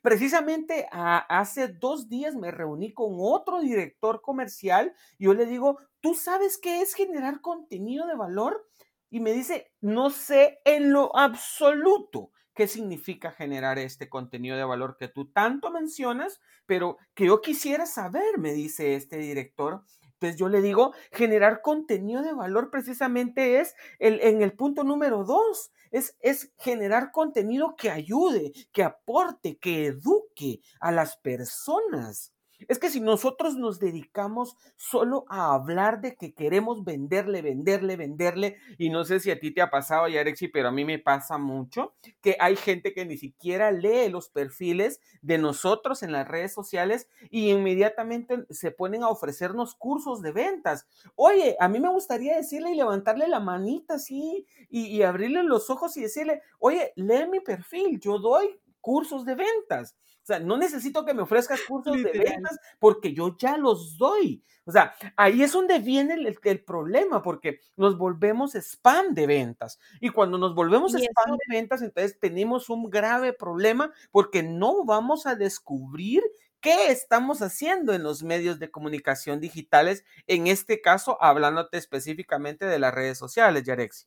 Precisamente 0.01 0.87
hace 0.91 1.67
dos 1.67 2.07
días 2.07 2.35
me 2.35 2.51
reuní 2.51 2.93
con 2.93 3.15
otro 3.19 3.61
director 3.61 4.21
comercial 4.21 4.93
y 5.17 5.25
yo 5.25 5.33
le 5.33 5.45
digo, 5.45 5.79
¿tú 6.01 6.13
sabes 6.13 6.57
qué 6.57 6.81
es 6.81 6.93
generar 6.93 7.41
contenido 7.41 8.05
de 8.05 8.15
valor? 8.15 8.67
Y 9.09 9.19
me 9.19 9.33
dice, 9.33 9.71
no 9.81 10.09
sé 10.09 10.59
en 10.65 10.93
lo 10.93 11.15
absoluto 11.17 12.31
qué 12.53 12.67
significa 12.67 13.31
generar 13.31 13.79
este 13.79 14.09
contenido 14.09 14.57
de 14.57 14.63
valor 14.63 14.97
que 14.97 15.07
tú 15.07 15.31
tanto 15.31 15.71
mencionas, 15.71 16.41
pero 16.65 16.97
que 17.13 17.25
yo 17.25 17.41
quisiera 17.41 17.85
saber, 17.85 18.37
me 18.37 18.53
dice 18.53 18.95
este 18.95 19.17
director. 19.17 19.83
Entonces 20.13 20.39
yo 20.39 20.49
le 20.49 20.61
digo, 20.61 20.93
generar 21.11 21.61
contenido 21.61 22.21
de 22.21 22.33
valor 22.33 22.69
precisamente 22.69 23.59
es 23.59 23.73
el, 23.97 24.21
en 24.21 24.43
el 24.43 24.53
punto 24.53 24.83
número 24.83 25.23
dos, 25.23 25.71
es, 25.89 26.15
es 26.19 26.53
generar 26.59 27.11
contenido 27.11 27.75
que 27.75 27.89
ayude, 27.89 28.51
que 28.71 28.83
aporte, 28.83 29.57
que 29.57 29.87
eduque 29.87 30.61
a 30.79 30.91
las 30.91 31.17
personas. 31.17 32.33
Es 32.67 32.79
que 32.79 32.89
si 32.89 32.99
nosotros 32.99 33.55
nos 33.55 33.79
dedicamos 33.79 34.55
solo 34.75 35.25
a 35.29 35.53
hablar 35.53 36.01
de 36.01 36.15
que 36.15 36.33
queremos 36.33 36.83
venderle, 36.83 37.41
venderle, 37.41 37.95
venderle, 37.95 38.57
y 38.77 38.89
no 38.89 39.03
sé 39.03 39.19
si 39.19 39.31
a 39.31 39.39
ti 39.39 39.51
te 39.51 39.61
ha 39.61 39.69
pasado, 39.69 40.07
Yarexi, 40.07 40.47
pero 40.47 40.69
a 40.69 40.71
mí 40.71 40.85
me 40.85 40.99
pasa 40.99 41.37
mucho, 41.37 41.93
que 42.21 42.37
hay 42.39 42.55
gente 42.55 42.93
que 42.93 43.05
ni 43.05 43.17
siquiera 43.17 43.71
lee 43.71 44.09
los 44.09 44.29
perfiles 44.29 44.99
de 45.21 45.37
nosotros 45.37 46.03
en 46.03 46.11
las 46.11 46.27
redes 46.27 46.53
sociales 46.53 47.09
y 47.29 47.49
inmediatamente 47.49 48.45
se 48.49 48.71
ponen 48.71 49.03
a 49.03 49.09
ofrecernos 49.09 49.75
cursos 49.75 50.21
de 50.21 50.31
ventas. 50.31 50.87
Oye, 51.15 51.55
a 51.59 51.67
mí 51.67 51.79
me 51.79 51.89
gustaría 51.89 52.35
decirle 52.35 52.71
y 52.71 52.75
levantarle 52.75 53.27
la 53.27 53.39
manita 53.39 53.95
así 53.95 54.45
y, 54.69 54.85
y 54.87 55.03
abrirle 55.03 55.43
los 55.43 55.69
ojos 55.69 55.97
y 55.97 56.01
decirle, 56.01 56.41
oye, 56.59 56.93
lee 56.95 57.27
mi 57.29 57.39
perfil, 57.39 57.99
yo 57.99 58.19
doy 58.19 58.59
cursos 58.81 59.25
de 59.25 59.35
ventas. 59.35 59.95
O 60.21 60.25
sea, 60.25 60.39
no 60.39 60.57
necesito 60.57 61.03
que 61.03 61.13
me 61.13 61.23
ofrezcas 61.23 61.61
cursos 61.67 61.95
de 62.03 62.11
ventas 62.11 62.59
porque 62.79 63.13
yo 63.13 63.35
ya 63.37 63.57
los 63.57 63.97
doy. 63.97 64.43
O 64.65 64.71
sea, 64.71 64.93
ahí 65.15 65.41
es 65.41 65.53
donde 65.53 65.79
viene 65.79 66.13
el, 66.13 66.63
problema 66.63 67.23
porque 67.23 67.59
nos 67.75 67.97
volvemos 67.97 68.53
spam 68.53 69.15
de 69.15 69.25
ventas. 69.25 69.79
Y 69.99 70.09
cuando 70.09 70.37
nos 70.37 70.53
volvemos 70.53 70.93
spam 70.93 71.37
de 71.37 71.55
ventas, 71.55 71.81
entonces 71.81 72.19
tenemos 72.19 72.69
un 72.69 72.89
grave 72.89 73.33
problema 73.33 73.91
porque 74.11 74.43
no 74.43 74.85
vamos 74.85 75.25
a 75.25 75.35
descubrir 75.35 76.21
qué 76.59 76.91
estamos 76.91 77.41
haciendo 77.41 77.93
en 77.93 78.03
los 78.03 78.21
medios 78.21 78.59
de 78.59 78.69
comunicación 78.69 79.39
digitales, 79.39 80.05
en 80.27 80.45
este 80.45 80.79
caso 80.79 81.17
hablándote 81.21 81.77
específicamente 81.77 82.65
de 82.65 82.77
las 82.77 82.93
redes 82.93 83.17
sociales, 83.17 83.63
Yarexi. 83.63 84.05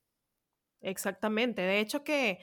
Exactamente. 0.81 1.63
De 1.63 1.81
hecho 1.81 2.05
que 2.05 2.39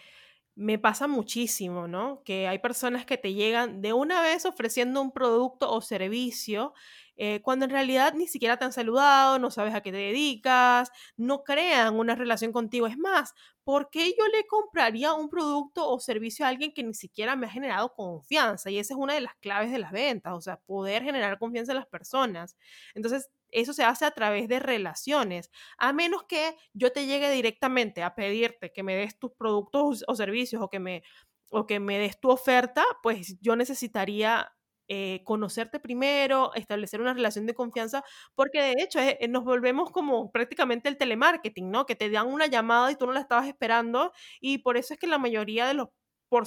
me 0.55 0.77
pasa 0.79 1.07
muchísimo, 1.07 1.87
¿no? 1.87 2.21
Que 2.23 2.47
hay 2.47 2.59
personas 2.59 3.05
que 3.05 3.17
te 3.17 3.33
llegan 3.33 3.81
de 3.81 3.93
una 3.93 4.21
vez 4.21 4.45
ofreciendo 4.45 5.01
un 5.01 5.11
producto 5.11 5.71
o 5.71 5.81
servicio 5.81 6.73
eh, 7.17 7.41
cuando 7.41 7.65
en 7.65 7.71
realidad 7.71 8.13
ni 8.15 8.27
siquiera 8.27 8.57
te 8.57 8.65
han 8.65 8.73
saludado, 8.73 9.37
no 9.37 9.51
sabes 9.51 9.75
a 9.75 9.81
qué 9.81 9.91
te 9.91 9.97
dedicas, 9.97 10.89
no 11.17 11.43
crean 11.43 11.95
una 11.99 12.15
relación 12.15 12.51
contigo. 12.51 12.87
Es 12.87 12.97
más, 12.97 13.33
¿por 13.63 13.89
qué 13.91 14.09
yo 14.17 14.27
le 14.27 14.47
compraría 14.47 15.13
un 15.13 15.29
producto 15.29 15.87
o 15.87 15.99
servicio 15.99 16.45
a 16.45 16.49
alguien 16.49 16.73
que 16.73 16.83
ni 16.83 16.93
siquiera 16.95 17.35
me 17.35 17.45
ha 17.47 17.49
generado 17.49 17.93
confianza? 17.93 18.71
Y 18.71 18.79
esa 18.79 18.93
es 18.95 18.99
una 18.99 19.13
de 19.13 19.21
las 19.21 19.35
claves 19.35 19.71
de 19.71 19.79
las 19.79 19.91
ventas, 19.91 20.33
o 20.33 20.41
sea, 20.41 20.57
poder 20.57 21.03
generar 21.03 21.37
confianza 21.37 21.73
en 21.73 21.77
las 21.77 21.87
personas. 21.87 22.55
Entonces, 22.95 23.29
eso 23.51 23.73
se 23.73 23.83
hace 23.83 24.05
a 24.05 24.11
través 24.11 24.47
de 24.47 24.59
relaciones, 24.59 25.51
a 25.77 25.93
menos 25.93 26.23
que 26.23 26.55
yo 26.73 26.91
te 26.91 27.05
llegue 27.05 27.31
directamente 27.31 28.03
a 28.03 28.15
pedirte 28.15 28.71
que 28.71 28.83
me 28.83 28.95
des 28.95 29.17
tus 29.19 29.31
productos 29.37 30.03
o 30.07 30.15
servicios 30.15 30.61
o 30.61 30.69
que 30.69 30.79
me, 30.79 31.03
o 31.49 31.67
que 31.67 31.79
me 31.79 31.99
des 31.99 32.19
tu 32.19 32.29
oferta, 32.29 32.83
pues 33.03 33.37
yo 33.41 33.55
necesitaría 33.55 34.51
eh, 34.87 35.21
conocerte 35.23 35.79
primero, 35.79 36.53
establecer 36.53 36.99
una 37.01 37.13
relación 37.13 37.45
de 37.45 37.53
confianza, 37.53 38.03
porque 38.35 38.61
de 38.61 38.75
hecho 38.77 38.99
eh, 38.99 39.17
nos 39.29 39.45
volvemos 39.45 39.91
como 39.91 40.31
prácticamente 40.31 40.89
el 40.89 40.97
telemarketing, 40.97 41.71
¿no? 41.71 41.85
Que 41.85 41.95
te 41.95 42.09
dan 42.09 42.27
una 42.27 42.47
llamada 42.47 42.91
y 42.91 42.95
tú 42.97 43.05
no 43.05 43.13
la 43.13 43.21
estabas 43.21 43.47
esperando 43.47 44.11
y 44.41 44.57
por 44.59 44.75
eso 44.77 44.93
es 44.93 44.99
que 44.99 45.07
la 45.07 45.17
mayoría 45.17 45.65
de 45.67 45.75
los 45.75 45.89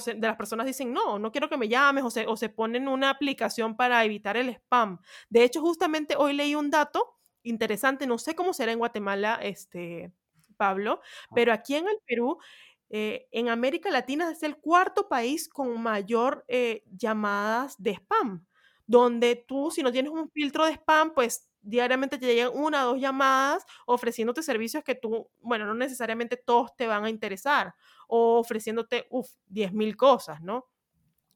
de 0.05 0.27
las 0.27 0.35
personas 0.35 0.65
dicen, 0.65 0.93
no, 0.93 1.19
no 1.19 1.31
quiero 1.31 1.49
que 1.49 1.57
me 1.57 1.67
llames 1.67 2.03
o 2.03 2.09
se, 2.11 2.25
o 2.27 2.35
se 2.35 2.49
ponen 2.49 2.87
una 2.87 3.09
aplicación 3.11 3.75
para 3.75 4.03
evitar 4.03 4.37
el 4.37 4.49
spam. 4.49 4.99
De 5.29 5.43
hecho, 5.43 5.61
justamente 5.61 6.15
hoy 6.17 6.33
leí 6.33 6.55
un 6.55 6.69
dato 6.71 7.17
interesante, 7.43 8.07
no 8.07 8.17
sé 8.17 8.35
cómo 8.35 8.53
será 8.53 8.71
en 8.71 8.79
Guatemala, 8.79 9.39
este, 9.41 10.11
Pablo, 10.57 11.01
pero 11.33 11.53
aquí 11.53 11.75
en 11.75 11.87
el 11.87 11.97
Perú, 12.05 12.39
eh, 12.89 13.27
en 13.31 13.49
América 13.49 13.89
Latina 13.91 14.31
es 14.31 14.43
el 14.43 14.57
cuarto 14.57 15.07
país 15.07 15.49
con 15.49 15.81
mayor 15.81 16.45
eh, 16.47 16.83
llamadas 16.91 17.75
de 17.81 17.91
spam, 17.91 18.45
donde 18.87 19.35
tú, 19.35 19.71
si 19.71 19.83
no 19.83 19.91
tienes 19.91 20.11
un 20.11 20.29
filtro 20.31 20.65
de 20.65 20.73
spam, 20.73 21.13
pues 21.13 21.49
diariamente 21.65 22.17
te 22.17 22.27
llegan 22.27 22.51
una 22.53 22.85
o 22.85 22.91
dos 22.91 23.01
llamadas 23.01 23.65
ofreciéndote 23.85 24.43
servicios 24.43 24.83
que 24.83 24.95
tú, 24.95 25.29
bueno, 25.41 25.65
no 25.65 25.73
necesariamente 25.73 26.37
todos 26.37 26.75
te 26.75 26.87
van 26.87 27.05
a 27.05 27.09
interesar 27.09 27.73
o 28.07 28.39
ofreciéndote, 28.39 29.07
uff, 29.09 29.29
10 29.47 29.73
mil 29.73 29.97
cosas, 29.97 30.41
¿no? 30.41 30.67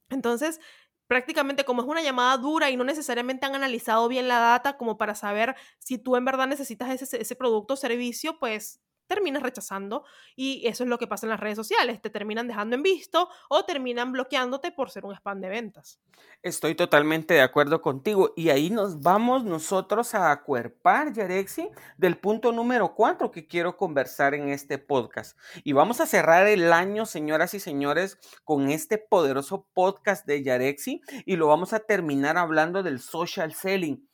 Entonces, 0.10 0.60
prácticamente 1.08 1.66
como 1.66 1.82
es 1.82 1.88
una 1.88 2.02
llamada 2.02 2.38
dura 2.38 2.70
y 2.70 2.78
no 2.78 2.84
necesariamente 2.84 3.46
han 3.46 3.56
analizado 3.56 4.08
bien 4.08 4.28
la 4.28 4.40
data 4.40 4.78
como 4.78 4.98
para 4.98 5.16
saber 5.16 5.56
si 5.80 5.98
tú 5.98 6.16
en 6.16 6.26
verdad 6.26 6.48
necesitas 6.48 6.90
ese, 6.90 7.22
ese 7.22 7.36
producto 7.36 7.74
o 7.76 7.78
servicio, 7.78 8.38
pues 8.40 8.82
terminas 9.10 9.44
rechazando 9.44 10.06
y 10.36 10.66
eso 10.66 10.84
es 10.84 10.90
lo 10.90 10.98
que 10.98 11.08
pasa 11.08 11.26
en 11.26 11.32
las 11.32 11.40
redes 11.40 11.58
sociales, 11.58 12.02
te 12.02 12.10
terminan 12.10 12.48
dejando 12.48 12.76
en 12.76 12.84
visto 12.84 13.28
o 13.50 13.66
terminan 13.66 14.14
bloqueándote 14.14 14.72
por 14.72 14.92
ser 14.92 15.04
un 15.04 15.14
spam 15.14 15.42
de 15.42 15.50
ventas. 15.50 16.00
Estoy 16.42 16.76
totalmente 16.76 17.34
de 17.34 17.42
acuerdo 17.42 17.82
contigo 17.82 18.34
y 18.38 18.50
ahí 18.50 18.70
nos 18.70 19.02
vamos 19.02 19.44
nosotros 19.44 20.14
a 20.16 20.32
acuerpar, 20.32 21.12
Yarexi, 21.12 21.70
del 21.98 22.18
punto 22.18 22.52
número 22.52 22.94
cuatro 22.94 23.32
que 23.32 23.48
quiero 23.48 23.76
conversar 23.76 24.34
en 24.34 24.50
este 24.50 24.78
podcast. 24.78 25.38
Y 25.64 25.74
vamos 25.74 26.00
a 26.00 26.06
cerrar 26.06 26.48
el 26.48 26.72
año, 26.72 27.06
señoras 27.06 27.54
y 27.56 27.60
señores, 27.60 28.18
con 28.46 28.70
este 28.70 28.98
poderoso 29.00 29.68
podcast 29.74 30.26
de 30.26 30.44
Yarexi 30.44 31.02
y 31.26 31.36
lo 31.36 31.48
vamos 31.48 31.74
a 31.74 31.80
terminar 31.80 32.38
hablando 32.38 32.84
del 32.84 33.00
social 33.00 33.54
selling 33.54 34.09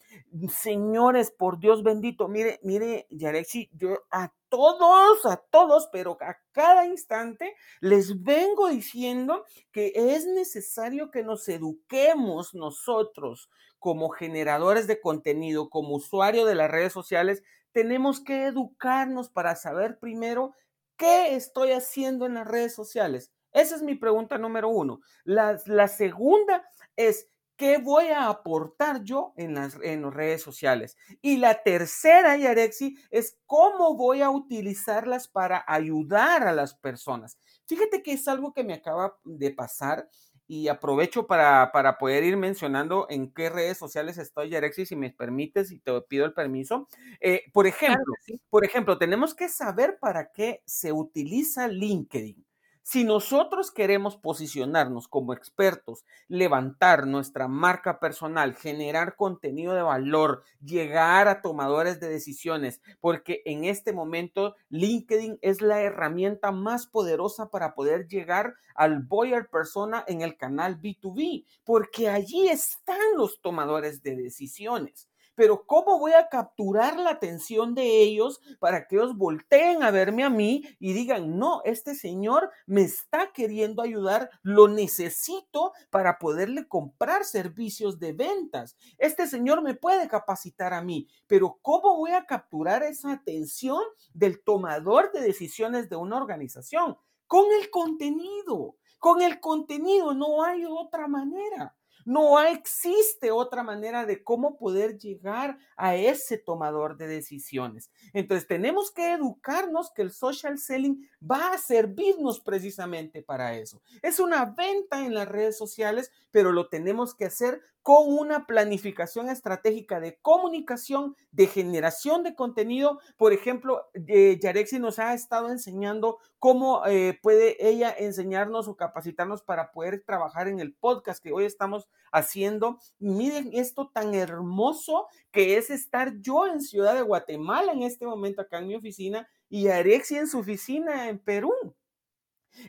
Señores, 0.49 1.31
por 1.31 1.59
Dios 1.59 1.83
bendito, 1.83 2.27
mire, 2.27 2.59
mire, 2.63 3.07
Yarexi, 3.09 3.69
yo 3.73 3.99
a 4.11 4.33
todos, 4.49 5.25
a 5.25 5.37
todos, 5.37 5.89
pero 5.91 6.17
a 6.21 6.37
cada 6.51 6.85
instante 6.85 7.55
les 7.81 8.23
vengo 8.23 8.69
diciendo 8.69 9.45
que 9.71 9.91
es 9.95 10.25
necesario 10.25 11.11
que 11.11 11.23
nos 11.23 11.47
eduquemos 11.49 12.53
nosotros 12.53 13.49
como 13.79 14.09
generadores 14.09 14.87
de 14.87 14.99
contenido, 14.99 15.69
como 15.69 15.95
usuario 15.95 16.45
de 16.45 16.55
las 16.55 16.71
redes 16.71 16.91
sociales, 16.91 17.43
tenemos 17.71 18.19
que 18.19 18.45
educarnos 18.45 19.29
para 19.29 19.55
saber 19.55 19.99
primero 19.99 20.55
qué 20.97 21.35
estoy 21.35 21.71
haciendo 21.71 22.25
en 22.25 22.35
las 22.35 22.47
redes 22.47 22.73
sociales. 22.73 23.31
Esa 23.51 23.75
es 23.75 23.83
mi 23.83 23.95
pregunta 23.95 24.37
número 24.37 24.69
uno. 24.69 25.01
La, 25.23 25.61
la 25.65 25.87
segunda 25.87 26.67
es, 26.95 27.29
¿Qué 27.57 27.77
voy 27.77 28.07
a 28.07 28.27
aportar 28.27 29.03
yo 29.03 29.33
en 29.37 29.55
las, 29.55 29.77
en 29.81 30.11
redes 30.11 30.41
sociales? 30.41 30.97
Y 31.21 31.37
la 31.37 31.63
tercera, 31.63 32.35
Yarexi, 32.35 32.97
es 33.11 33.37
cómo 33.45 33.95
voy 33.95 34.21
a 34.21 34.29
utilizarlas 34.29 35.29
para 35.29 35.63
ayudar 35.67 36.47
a 36.47 36.51
las 36.53 36.73
personas. 36.73 37.39
Fíjate 37.65 38.03
que 38.03 38.11
es 38.13 38.27
algo 38.27 38.53
que 38.53 38.65
me 38.65 38.73
acaba 38.73 39.17
de 39.23 39.51
pasar 39.51 40.09
y 40.47 40.67
aprovecho 40.67 41.25
para, 41.27 41.71
para 41.71 41.97
poder 41.97 42.23
ir 42.23 42.37
mencionando 42.37 43.07
en 43.09 43.31
qué 43.33 43.49
redes 43.49 43.77
sociales 43.77 44.17
estoy, 44.17 44.49
Yarexi, 44.49 44.85
si 44.85 44.95
me 44.95 45.11
permites 45.11 45.71
y 45.71 45.79
te 45.79 45.91
pido 46.01 46.25
el 46.25 46.33
permiso. 46.33 46.87
Eh, 47.19 47.43
por 47.53 47.67
ejemplo, 47.67 48.13
por 48.49 48.65
ejemplo, 48.65 48.97
tenemos 48.97 49.33
que 49.33 49.49
saber 49.49 49.97
para 49.99 50.31
qué 50.31 50.61
se 50.65 50.91
utiliza 50.91 51.67
LinkedIn. 51.67 52.44
Si 52.87 53.03
nosotros 53.03 53.71
queremos 53.71 54.15
posicionarnos 54.15 55.07
como 55.07 55.33
expertos, 55.33 56.05
levantar 56.27 57.07
nuestra 57.07 57.47
marca 57.47 57.99
personal, 57.99 58.53
generar 58.53 59.15
contenido 59.15 59.73
de 59.73 59.81
valor, 59.81 60.43
llegar 60.63 61.27
a 61.27 61.41
tomadores 61.41 61.99
de 61.99 62.09
decisiones, 62.09 62.81
porque 63.01 63.41
en 63.45 63.65
este 63.65 63.91
momento 63.91 64.55
LinkedIn 64.69 65.39
es 65.41 65.61
la 65.61 65.81
herramienta 65.81 66.51
más 66.51 66.85
poderosa 66.85 67.49
para 67.49 67.73
poder 67.73 68.07
llegar 68.07 68.53
al 68.75 68.99
buyer 68.99 69.49
persona 69.49 70.03
en 70.07 70.21
el 70.21 70.37
canal 70.37 70.79
B2B, 70.79 71.43
porque 71.63 72.09
allí 72.09 72.49
están 72.49 73.17
los 73.17 73.41
tomadores 73.41 74.03
de 74.03 74.15
decisiones 74.15 75.09
pero 75.35 75.65
¿cómo 75.65 75.99
voy 75.99 76.13
a 76.13 76.29
capturar 76.29 76.97
la 76.97 77.11
atención 77.11 77.75
de 77.75 78.01
ellos 78.01 78.39
para 78.59 78.87
que 78.87 78.95
ellos 78.95 79.17
volteen 79.17 79.83
a 79.83 79.91
verme 79.91 80.23
a 80.23 80.29
mí 80.29 80.63
y 80.79 80.93
digan, 80.93 81.37
no, 81.37 81.61
este 81.65 81.95
señor 81.95 82.49
me 82.65 82.81
está 82.81 83.31
queriendo 83.33 83.81
ayudar, 83.81 84.29
lo 84.41 84.67
necesito 84.67 85.73
para 85.89 86.17
poderle 86.17 86.67
comprar 86.67 87.25
servicios 87.25 87.99
de 87.99 88.13
ventas. 88.13 88.75
Este 88.97 89.27
señor 89.27 89.61
me 89.61 89.75
puede 89.75 90.07
capacitar 90.07 90.73
a 90.73 90.81
mí, 90.81 91.07
pero 91.27 91.59
¿cómo 91.61 91.97
voy 91.97 92.11
a 92.11 92.25
capturar 92.25 92.83
esa 92.83 93.11
atención 93.11 93.81
del 94.13 94.43
tomador 94.43 95.11
de 95.11 95.21
decisiones 95.21 95.89
de 95.89 95.95
una 95.95 96.17
organización? 96.17 96.97
Con 97.27 97.45
el 97.59 97.69
contenido. 97.69 98.75
Con 98.99 99.21
el 99.21 99.39
contenido 99.39 100.13
no 100.13 100.43
hay 100.43 100.65
otra 100.65 101.07
manera. 101.07 101.75
No 102.05 102.39
existe 102.39 103.31
otra 103.31 103.63
manera 103.63 104.05
de 104.05 104.23
cómo 104.23 104.57
poder 104.57 104.97
llegar 104.97 105.57
a 105.75 105.95
ese 105.95 106.37
tomador 106.37 106.97
de 106.97 107.07
decisiones. 107.07 107.91
Entonces 108.13 108.47
tenemos 108.47 108.91
que 108.91 109.13
educarnos 109.13 109.91
que 109.91 110.03
el 110.03 110.11
social 110.11 110.59
selling 110.59 111.09
va 111.19 111.53
a 111.53 111.57
servirnos 111.57 112.39
precisamente 112.39 113.23
para 113.23 113.55
eso. 113.57 113.81
Es 114.03 114.19
una 114.19 114.45
venta 114.45 115.03
en 115.03 115.15
las 115.15 115.27
redes 115.27 115.57
sociales, 115.57 116.11
pero 116.31 116.51
lo 116.51 116.69
tenemos 116.69 117.15
que 117.15 117.25
hacer 117.25 117.61
con 117.85 118.11
una 118.11 118.47
planificación 118.47 119.29
estratégica 119.29 119.99
de 119.99 120.17
comunicación, 120.19 121.15
de 121.31 121.45
generación 121.45 122.23
de 122.23 122.33
contenido. 122.33 122.99
Por 123.15 123.31
ejemplo, 123.31 123.83
Yarexi 123.93 124.79
nos 124.79 124.97
ha 124.97 125.13
estado 125.13 125.51
enseñando 125.51 126.17
cómo 126.39 126.83
eh, 126.87 127.19
puede 127.21 127.55
ella 127.59 127.93
enseñarnos 127.95 128.67
o 128.67 128.75
capacitarnos 128.75 129.43
para 129.43 129.71
poder 129.71 130.01
trabajar 130.03 130.47
en 130.47 130.59
el 130.59 130.73
podcast 130.73 131.21
que 131.21 131.31
hoy 131.31 131.45
estamos 131.45 131.87
haciendo. 132.11 132.79
Miren 132.97 133.51
esto 133.53 133.91
tan 133.93 134.15
hermoso 134.15 135.05
que 135.31 135.57
es 135.57 135.69
estar 135.69 136.19
yo 136.21 136.47
en 136.47 136.61
Ciudad 136.61 136.95
de 136.95 137.03
Guatemala 137.03 137.71
en 137.71 137.83
este 137.83 138.07
momento 138.07 138.41
acá 138.41 138.57
en 138.57 138.67
mi 138.67 138.75
oficina 138.75 139.29
y 139.47 139.65
Yarexi 139.65 140.17
en 140.17 140.27
su 140.27 140.39
oficina 140.39 141.07
en 141.07 141.19
Perú. 141.19 141.53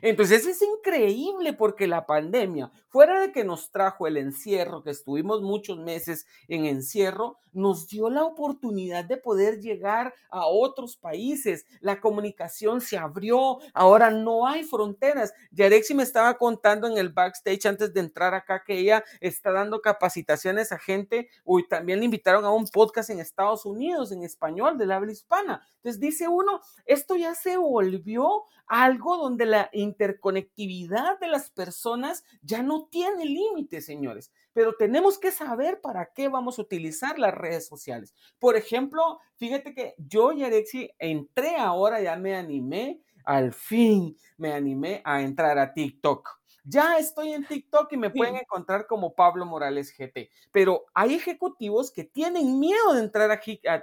Entonces 0.01 0.45
es 0.45 0.61
increíble 0.61 1.53
porque 1.53 1.87
la 1.87 2.05
pandemia, 2.05 2.71
fuera 2.89 3.19
de 3.21 3.31
que 3.31 3.43
nos 3.43 3.71
trajo 3.71 4.07
el 4.07 4.17
encierro, 4.17 4.83
que 4.83 4.91
estuvimos 4.91 5.41
muchos 5.41 5.77
meses 5.79 6.25
en 6.47 6.65
encierro, 6.65 7.37
nos 7.53 7.87
dio 7.87 8.09
la 8.09 8.23
oportunidad 8.23 9.05
de 9.05 9.17
poder 9.17 9.59
llegar 9.59 10.13
a 10.29 10.45
otros 10.45 10.95
países. 10.95 11.65
La 11.81 11.99
comunicación 11.99 12.81
se 12.81 12.97
abrió, 12.97 13.57
ahora 13.73 14.11
no 14.11 14.47
hay 14.47 14.63
fronteras. 14.63 15.33
Yarexi 15.51 15.93
me 15.93 16.03
estaba 16.03 16.37
contando 16.37 16.87
en 16.87 16.97
el 16.97 17.09
backstage 17.09 17.65
antes 17.65 17.93
de 17.93 17.99
entrar 17.99 18.33
acá 18.33 18.63
que 18.63 18.77
ella 18.77 19.03
está 19.21 19.51
dando 19.51 19.81
capacitaciones 19.81 20.71
a 20.71 20.77
gente, 20.77 21.29
y 21.45 21.67
también 21.67 21.99
le 21.99 22.05
invitaron 22.05 22.45
a 22.45 22.51
un 22.51 22.67
podcast 22.67 23.09
en 23.09 23.19
Estados 23.19 23.65
Unidos 23.65 24.11
en 24.11 24.23
español 24.23 24.77
del 24.77 24.91
habla 24.91 25.11
hispana. 25.11 25.61
Entonces 25.77 25.99
dice 25.99 26.27
uno, 26.27 26.61
esto 26.85 27.15
ya 27.15 27.33
se 27.33 27.57
volvió 27.57 28.43
algo 28.67 29.17
donde 29.17 29.45
la 29.45 29.69
interconectividad 29.81 31.19
de 31.19 31.27
las 31.27 31.49
personas 31.49 32.23
ya 32.41 32.63
no 32.63 32.87
tiene 32.91 33.25
límites, 33.25 33.85
señores. 33.85 34.31
Pero 34.53 34.73
tenemos 34.73 35.19
que 35.19 35.31
saber 35.31 35.81
para 35.81 36.11
qué 36.13 36.27
vamos 36.27 36.57
a 36.57 36.63
utilizar 36.63 37.19
las 37.19 37.33
redes 37.33 37.67
sociales. 37.67 38.13
Por 38.39 38.55
ejemplo, 38.55 39.19
fíjate 39.35 39.73
que 39.73 39.95
yo 39.97 40.31
y 40.31 40.43
Alexi 40.43 40.89
entré 40.99 41.57
ahora, 41.57 42.01
ya 42.01 42.15
me 42.15 42.35
animé, 42.35 43.01
al 43.23 43.53
fin 43.53 44.17
me 44.37 44.53
animé 44.53 45.01
a 45.03 45.21
entrar 45.21 45.57
a 45.59 45.73
TikTok. 45.73 46.37
Ya 46.69 46.97
estoy 46.97 47.31
en 47.31 47.45
TikTok 47.45 47.93
y 47.93 47.97
me 47.97 48.09
pueden 48.09 48.35
encontrar 48.35 48.87
como 48.87 49.15
Pablo 49.15 49.45
Morales 49.45 49.95
GT, 49.97 50.29
pero 50.51 50.85
hay 50.93 51.13
ejecutivos 51.13 51.91
que 51.91 52.03
tienen 52.03 52.59
miedo 52.59 52.93
de 52.93 52.99
entrar 52.99 53.31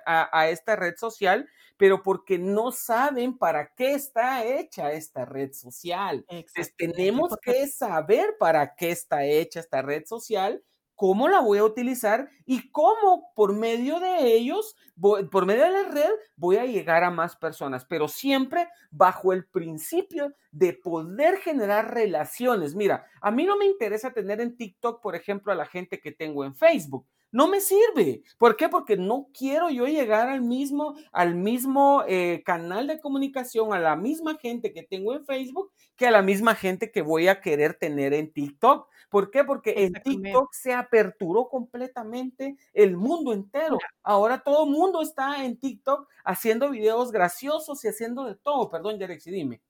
a, 0.05 0.49
esta 0.49 0.77
red 0.77 0.95
social, 0.97 1.49
pero 1.79 2.03
porque 2.03 2.39
no 2.39 2.73
saben 2.73 3.39
para 3.39 3.73
qué 3.75 3.95
está 3.95 4.45
hecha 4.45 4.93
esta 4.93 5.25
red 5.25 5.53
social. 5.53 6.27
Entonces, 6.29 6.75
tenemos 6.77 7.35
que 7.41 7.67
saber 7.69 8.37
para 8.39 8.75
qué 8.75 8.91
está 8.91 9.25
hecha 9.25 9.61
esta 9.61 9.81
red 9.81 10.05
social 10.05 10.63
cómo 10.95 11.29
la 11.29 11.41
voy 11.41 11.59
a 11.59 11.65
utilizar 11.65 12.29
y 12.47 12.71
cómo 12.71 13.33
por 13.35 13.53
medio 13.53 14.01
de 14.01 14.35
ellos, 14.35 14.77
por 15.01 15.47
medio 15.47 15.65
de 15.65 15.71
la 15.71 15.83
red, 15.89 16.11
voy 16.37 16.57
a 16.57 16.67
llegar 16.67 17.05
a 17.05 17.11
más 17.11 17.37
personas, 17.37 17.85
pero 17.85 18.09
siempre 18.09 18.69
bajo 18.91 19.33
el 19.33 19.47
principio 19.47 20.33
de 20.55 20.73
poder 20.73 21.39
generar 21.39 21.93
relaciones. 21.93 22.75
Mira, 22.75 23.07
a 23.21 23.31
mí 23.31 23.45
no 23.45 23.57
me 23.57 23.67
interesa 23.67 24.13
tener 24.13 24.41
en 24.41 24.57
TikTok, 24.57 25.03
por 25.03 25.17
ejemplo, 25.17 25.53
a 25.53 25.57
la 25.57 25.67
gente 25.67 26.01
que 26.01 26.13
tengo 26.13 26.45
en 26.45 26.55
Facebook 26.55 27.07
no 27.35 27.49
me 27.49 27.61
sirve. 27.61 28.23
¿Por 28.39 28.55
qué? 28.55 28.69
Porque 28.69 28.97
no 28.97 29.27
quiero 29.37 29.69
yo 29.69 29.87
llegar 29.87 30.29
al 30.29 30.41
mismo, 30.41 30.95
al 31.11 31.35
mismo 31.35 32.05
eh, 32.07 32.45
canal 32.47 32.87
de 32.87 33.01
comunicación, 33.01 33.75
a 33.75 33.81
la 33.81 33.97
misma 33.97 34.39
gente 34.41 34.73
que 34.73 34.85
tengo 34.85 35.17
en 35.17 35.27
Facebook, 35.27 35.73
que 35.97 36.07
a 36.07 36.13
la 36.13 36.23
misma 36.23 36.55
gente 36.55 36.93
que 36.93 37.03
voy 37.03 37.27
a 37.27 37.41
querer 37.41 37.75
tener 37.75 38.15
en 38.15 38.33
TikTok. 38.33 38.89
¿Por 39.11 39.33
qué? 39.33 39.43
Porque 39.43 39.75
en 39.85 39.95
TikTok 39.95 40.53
se 40.53 40.75
aperturó 40.75 41.49
completamente 41.49 42.57
el 42.73 42.97
mundo 42.97 43.33
entero. 43.33 43.79
Ahora 44.05 44.41
todo 44.45 44.65
el 44.65 44.71
mundo 44.71 45.03
está 45.03 45.45
en 45.45 45.59
TikTok 45.59 46.09
haciendo 46.25 46.71
videos 46.71 47.11
graciosos 47.11 47.85
y 47.85 47.89
haciendo 47.89 48.27
de 48.27 48.37
todo. 48.37 48.71
Perdón, 48.71 49.01
Yarexi, 49.01 49.33
dime. 49.33 49.61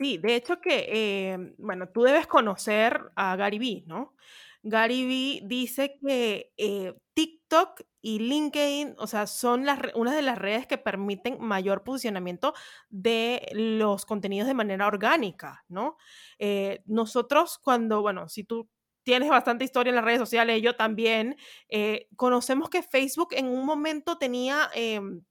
Sí, 0.00 0.16
de 0.16 0.34
hecho 0.34 0.60
que, 0.62 0.86
eh, 0.88 1.54
bueno, 1.58 1.88
tú 1.90 2.02
debes 2.02 2.26
conocer 2.26 3.10
a 3.16 3.36
Gary 3.36 3.58
Vee, 3.58 3.84
¿no? 3.86 4.14
Gary 4.62 5.04
Vee 5.06 5.42
dice 5.46 5.98
que 6.00 6.52
eh, 6.56 6.94
TikTok 7.12 7.82
y 8.00 8.18
LinkedIn, 8.20 8.94
o 8.96 9.06
sea, 9.06 9.26
son 9.26 9.66
las, 9.66 9.78
una 9.94 10.14
de 10.16 10.22
las 10.22 10.38
redes 10.38 10.66
que 10.66 10.78
permiten 10.78 11.38
mayor 11.42 11.84
posicionamiento 11.84 12.54
de 12.88 13.46
los 13.52 14.06
contenidos 14.06 14.48
de 14.48 14.54
manera 14.54 14.86
orgánica, 14.86 15.64
¿no? 15.68 15.98
Eh, 16.38 16.82
nosotros 16.86 17.58
cuando, 17.62 18.00
bueno, 18.00 18.26
si 18.30 18.44
tú 18.44 18.70
tienes 19.02 19.28
bastante 19.28 19.64
historia 19.64 19.90
en 19.90 19.96
las 19.96 20.04
redes 20.04 20.20
sociales, 20.20 20.62
yo 20.62 20.76
también, 20.76 21.36
eh, 21.68 22.06
conocemos 22.16 22.70
que 22.70 22.82
Facebook 22.82 23.28
en 23.32 23.46
un 23.48 23.66
momento 23.66 24.16
tenía 24.18 24.70
em, 24.74 25.22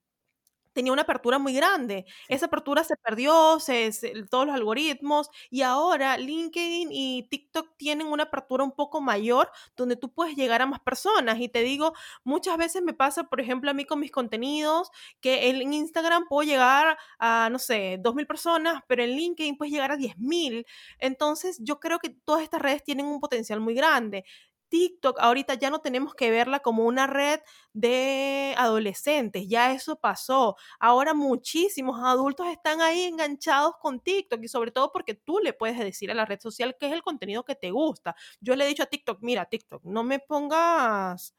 tenía 0.79 0.93
una 0.93 1.01
apertura 1.01 1.39
muy 1.39 1.53
grande. 1.53 2.05
Esa 2.29 2.45
apertura 2.45 2.85
se 2.85 2.95
perdió, 2.95 3.59
se, 3.59 3.91
todos 4.31 4.45
los 4.45 4.55
algoritmos 4.55 5.29
y 5.49 5.61
ahora 5.61 6.17
LinkedIn 6.17 6.87
y 6.89 7.27
TikTok 7.29 7.75
tienen 7.75 8.07
una 8.07 8.23
apertura 8.23 8.63
un 8.63 8.71
poco 8.71 9.01
mayor 9.01 9.51
donde 9.75 9.97
tú 9.97 10.09
puedes 10.13 10.37
llegar 10.37 10.61
a 10.61 10.65
más 10.65 10.79
personas. 10.79 11.37
Y 11.41 11.49
te 11.49 11.63
digo, 11.63 11.93
muchas 12.23 12.57
veces 12.57 12.81
me 12.81 12.93
pasa, 12.93 13.25
por 13.25 13.41
ejemplo, 13.41 13.69
a 13.69 13.73
mí 13.73 13.83
con 13.83 13.99
mis 13.99 14.09
contenidos, 14.09 14.89
que 15.19 15.49
en 15.49 15.73
Instagram 15.73 16.27
puedo 16.29 16.47
llegar 16.47 16.97
a, 17.19 17.49
no 17.51 17.59
sé, 17.59 17.99
2.000 18.01 18.25
personas, 18.25 18.81
pero 18.87 19.03
en 19.03 19.09
LinkedIn 19.17 19.57
puedes 19.57 19.73
llegar 19.73 19.91
a 19.91 19.97
10.000. 19.97 20.65
Entonces, 20.99 21.57
yo 21.61 21.81
creo 21.81 21.99
que 21.99 22.09
todas 22.09 22.41
estas 22.43 22.61
redes 22.61 22.85
tienen 22.85 23.05
un 23.05 23.19
potencial 23.19 23.59
muy 23.59 23.73
grande 23.73 24.23
TikTok 24.69 25.17
ahorita 25.19 25.55
ya 25.55 25.69
no 25.69 25.79
tenemos 25.79 26.13
que 26.15 26.31
verla 26.31 26.59
como 26.59 26.85
una 26.85 27.07
red 27.07 27.39
de 27.73 28.53
adolescentes, 28.57 29.47
ya 29.47 29.73
eso 29.73 29.97
pasó. 29.97 30.55
Ahora 30.79 31.13
muchísimos 31.13 31.99
adultos 32.03 32.47
están 32.47 32.81
ahí 32.81 33.03
enganchados 33.03 33.73
con 33.81 33.99
TikTok 33.99 34.43
y 34.43 34.47
sobre 34.47 34.71
todo 34.71 34.91
porque 34.91 35.15
tú 35.15 35.39
le 35.39 35.53
puedes 35.53 35.77
decir 35.79 36.11
a 36.11 36.13
la 36.13 36.25
red 36.25 36.39
social 36.39 36.75
qué 36.79 36.87
es 36.87 36.93
el 36.93 37.01
contenido 37.03 37.43
que 37.43 37.55
te 37.55 37.71
gusta. 37.71 38.15
Yo 38.39 38.55
le 38.55 38.65
he 38.65 38.67
dicho 38.67 38.83
a 38.83 38.87
TikTok, 38.87 39.19
mira, 39.21 39.45
TikTok, 39.45 39.83
no 39.83 40.03
me 40.03 40.19
pongas 40.19 41.35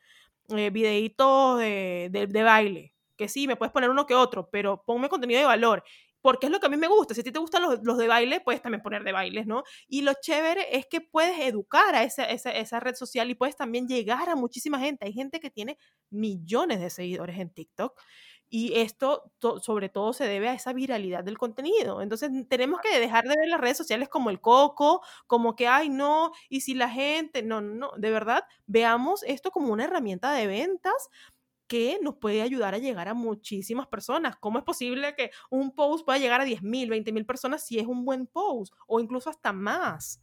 eh, 0.48 0.70
videitos 0.70 1.58
de, 1.58 2.08
de 2.10 2.42
baile, 2.42 2.94
que 3.16 3.28
sí, 3.28 3.46
me 3.46 3.56
puedes 3.56 3.72
poner 3.72 3.90
uno 3.90 4.06
que 4.06 4.14
otro, 4.14 4.48
pero 4.50 4.82
ponme 4.84 5.08
contenido 5.08 5.40
de 5.40 5.46
valor 5.46 5.84
porque 6.22 6.46
es 6.46 6.52
lo 6.52 6.60
que 6.60 6.66
a 6.66 6.70
mí 6.70 6.76
me 6.76 6.88
gusta. 6.88 7.14
Si 7.14 7.20
a 7.20 7.24
ti 7.24 7.32
te 7.32 7.38
gustan 7.38 7.62
los, 7.62 7.98
de 7.98 8.08
baile, 8.08 8.40
puedes 8.40 8.62
también 8.62 8.82
poner 8.82 9.04
de 9.04 9.12
bailes, 9.12 9.46
¿no? 9.46 9.62
Y 9.88 10.02
lo 10.02 10.12
chévere 10.20 10.76
es 10.76 10.86
que 10.86 11.00
puedes 11.00 11.38
educar 11.40 11.94
a 11.94 12.02
esa, 12.02 12.24
esa, 12.24 12.80
red 12.80 12.94
social 12.94 13.30
y 13.30 13.34
puedes 13.34 13.56
también 13.56 13.86
llegar 13.88 14.28
a 14.28 14.36
muchísima 14.36 14.78
gente. 14.78 15.06
Hay 15.06 15.12
gente 15.12 15.40
que 15.40 15.50
tiene 15.50 15.78
millones 16.10 16.80
de 16.80 16.90
seguidores 16.90 17.38
en 17.38 17.50
TikTok. 17.50 18.00
Y 18.52 18.80
esto 18.80 19.30
sobre 19.62 19.88
todo 19.90 20.12
se 20.12 20.24
debe 20.24 20.48
a 20.48 20.54
esa 20.54 20.72
viralidad 20.72 21.22
del 21.22 21.38
contenido. 21.38 22.02
Entonces 22.02 22.30
tenemos 22.48 22.80
que 22.80 22.98
dejar 22.98 23.22
de 23.22 23.36
ver 23.36 23.48
las 23.48 23.60
redes 23.60 23.76
sociales 23.76 24.08
como 24.08 24.28
el 24.28 24.40
coco, 24.40 25.02
como 25.28 25.54
que, 25.54 25.68
ay, 25.68 25.88
no, 25.88 26.32
y 26.48 26.62
si 26.62 26.74
la 26.74 26.88
gente, 26.88 27.44
no, 27.44 27.60
no, 27.60 27.92
de 27.96 28.10
verdad, 28.10 28.42
veamos 28.66 29.22
esto 29.22 29.52
como 29.52 29.72
una 29.72 29.84
herramienta 29.84 30.32
de 30.32 30.48
ventas 30.48 31.10
que 31.70 32.00
nos 32.02 32.16
puede 32.16 32.42
ayudar 32.42 32.74
a 32.74 32.78
llegar 32.78 33.06
a 33.08 33.14
muchísimas 33.14 33.86
personas. 33.86 34.34
¿Cómo 34.40 34.58
es 34.58 34.64
posible 34.64 35.14
que 35.14 35.30
un 35.50 35.72
post 35.72 36.04
pueda 36.04 36.18
llegar 36.18 36.40
a 36.40 36.44
10 36.44 36.62
mil, 36.62 36.90
20 36.90 37.12
mil 37.12 37.24
personas 37.24 37.64
si 37.64 37.78
es 37.78 37.86
un 37.86 38.04
buen 38.04 38.26
post 38.26 38.74
o 38.88 38.98
incluso 38.98 39.30
hasta 39.30 39.52
más? 39.52 40.20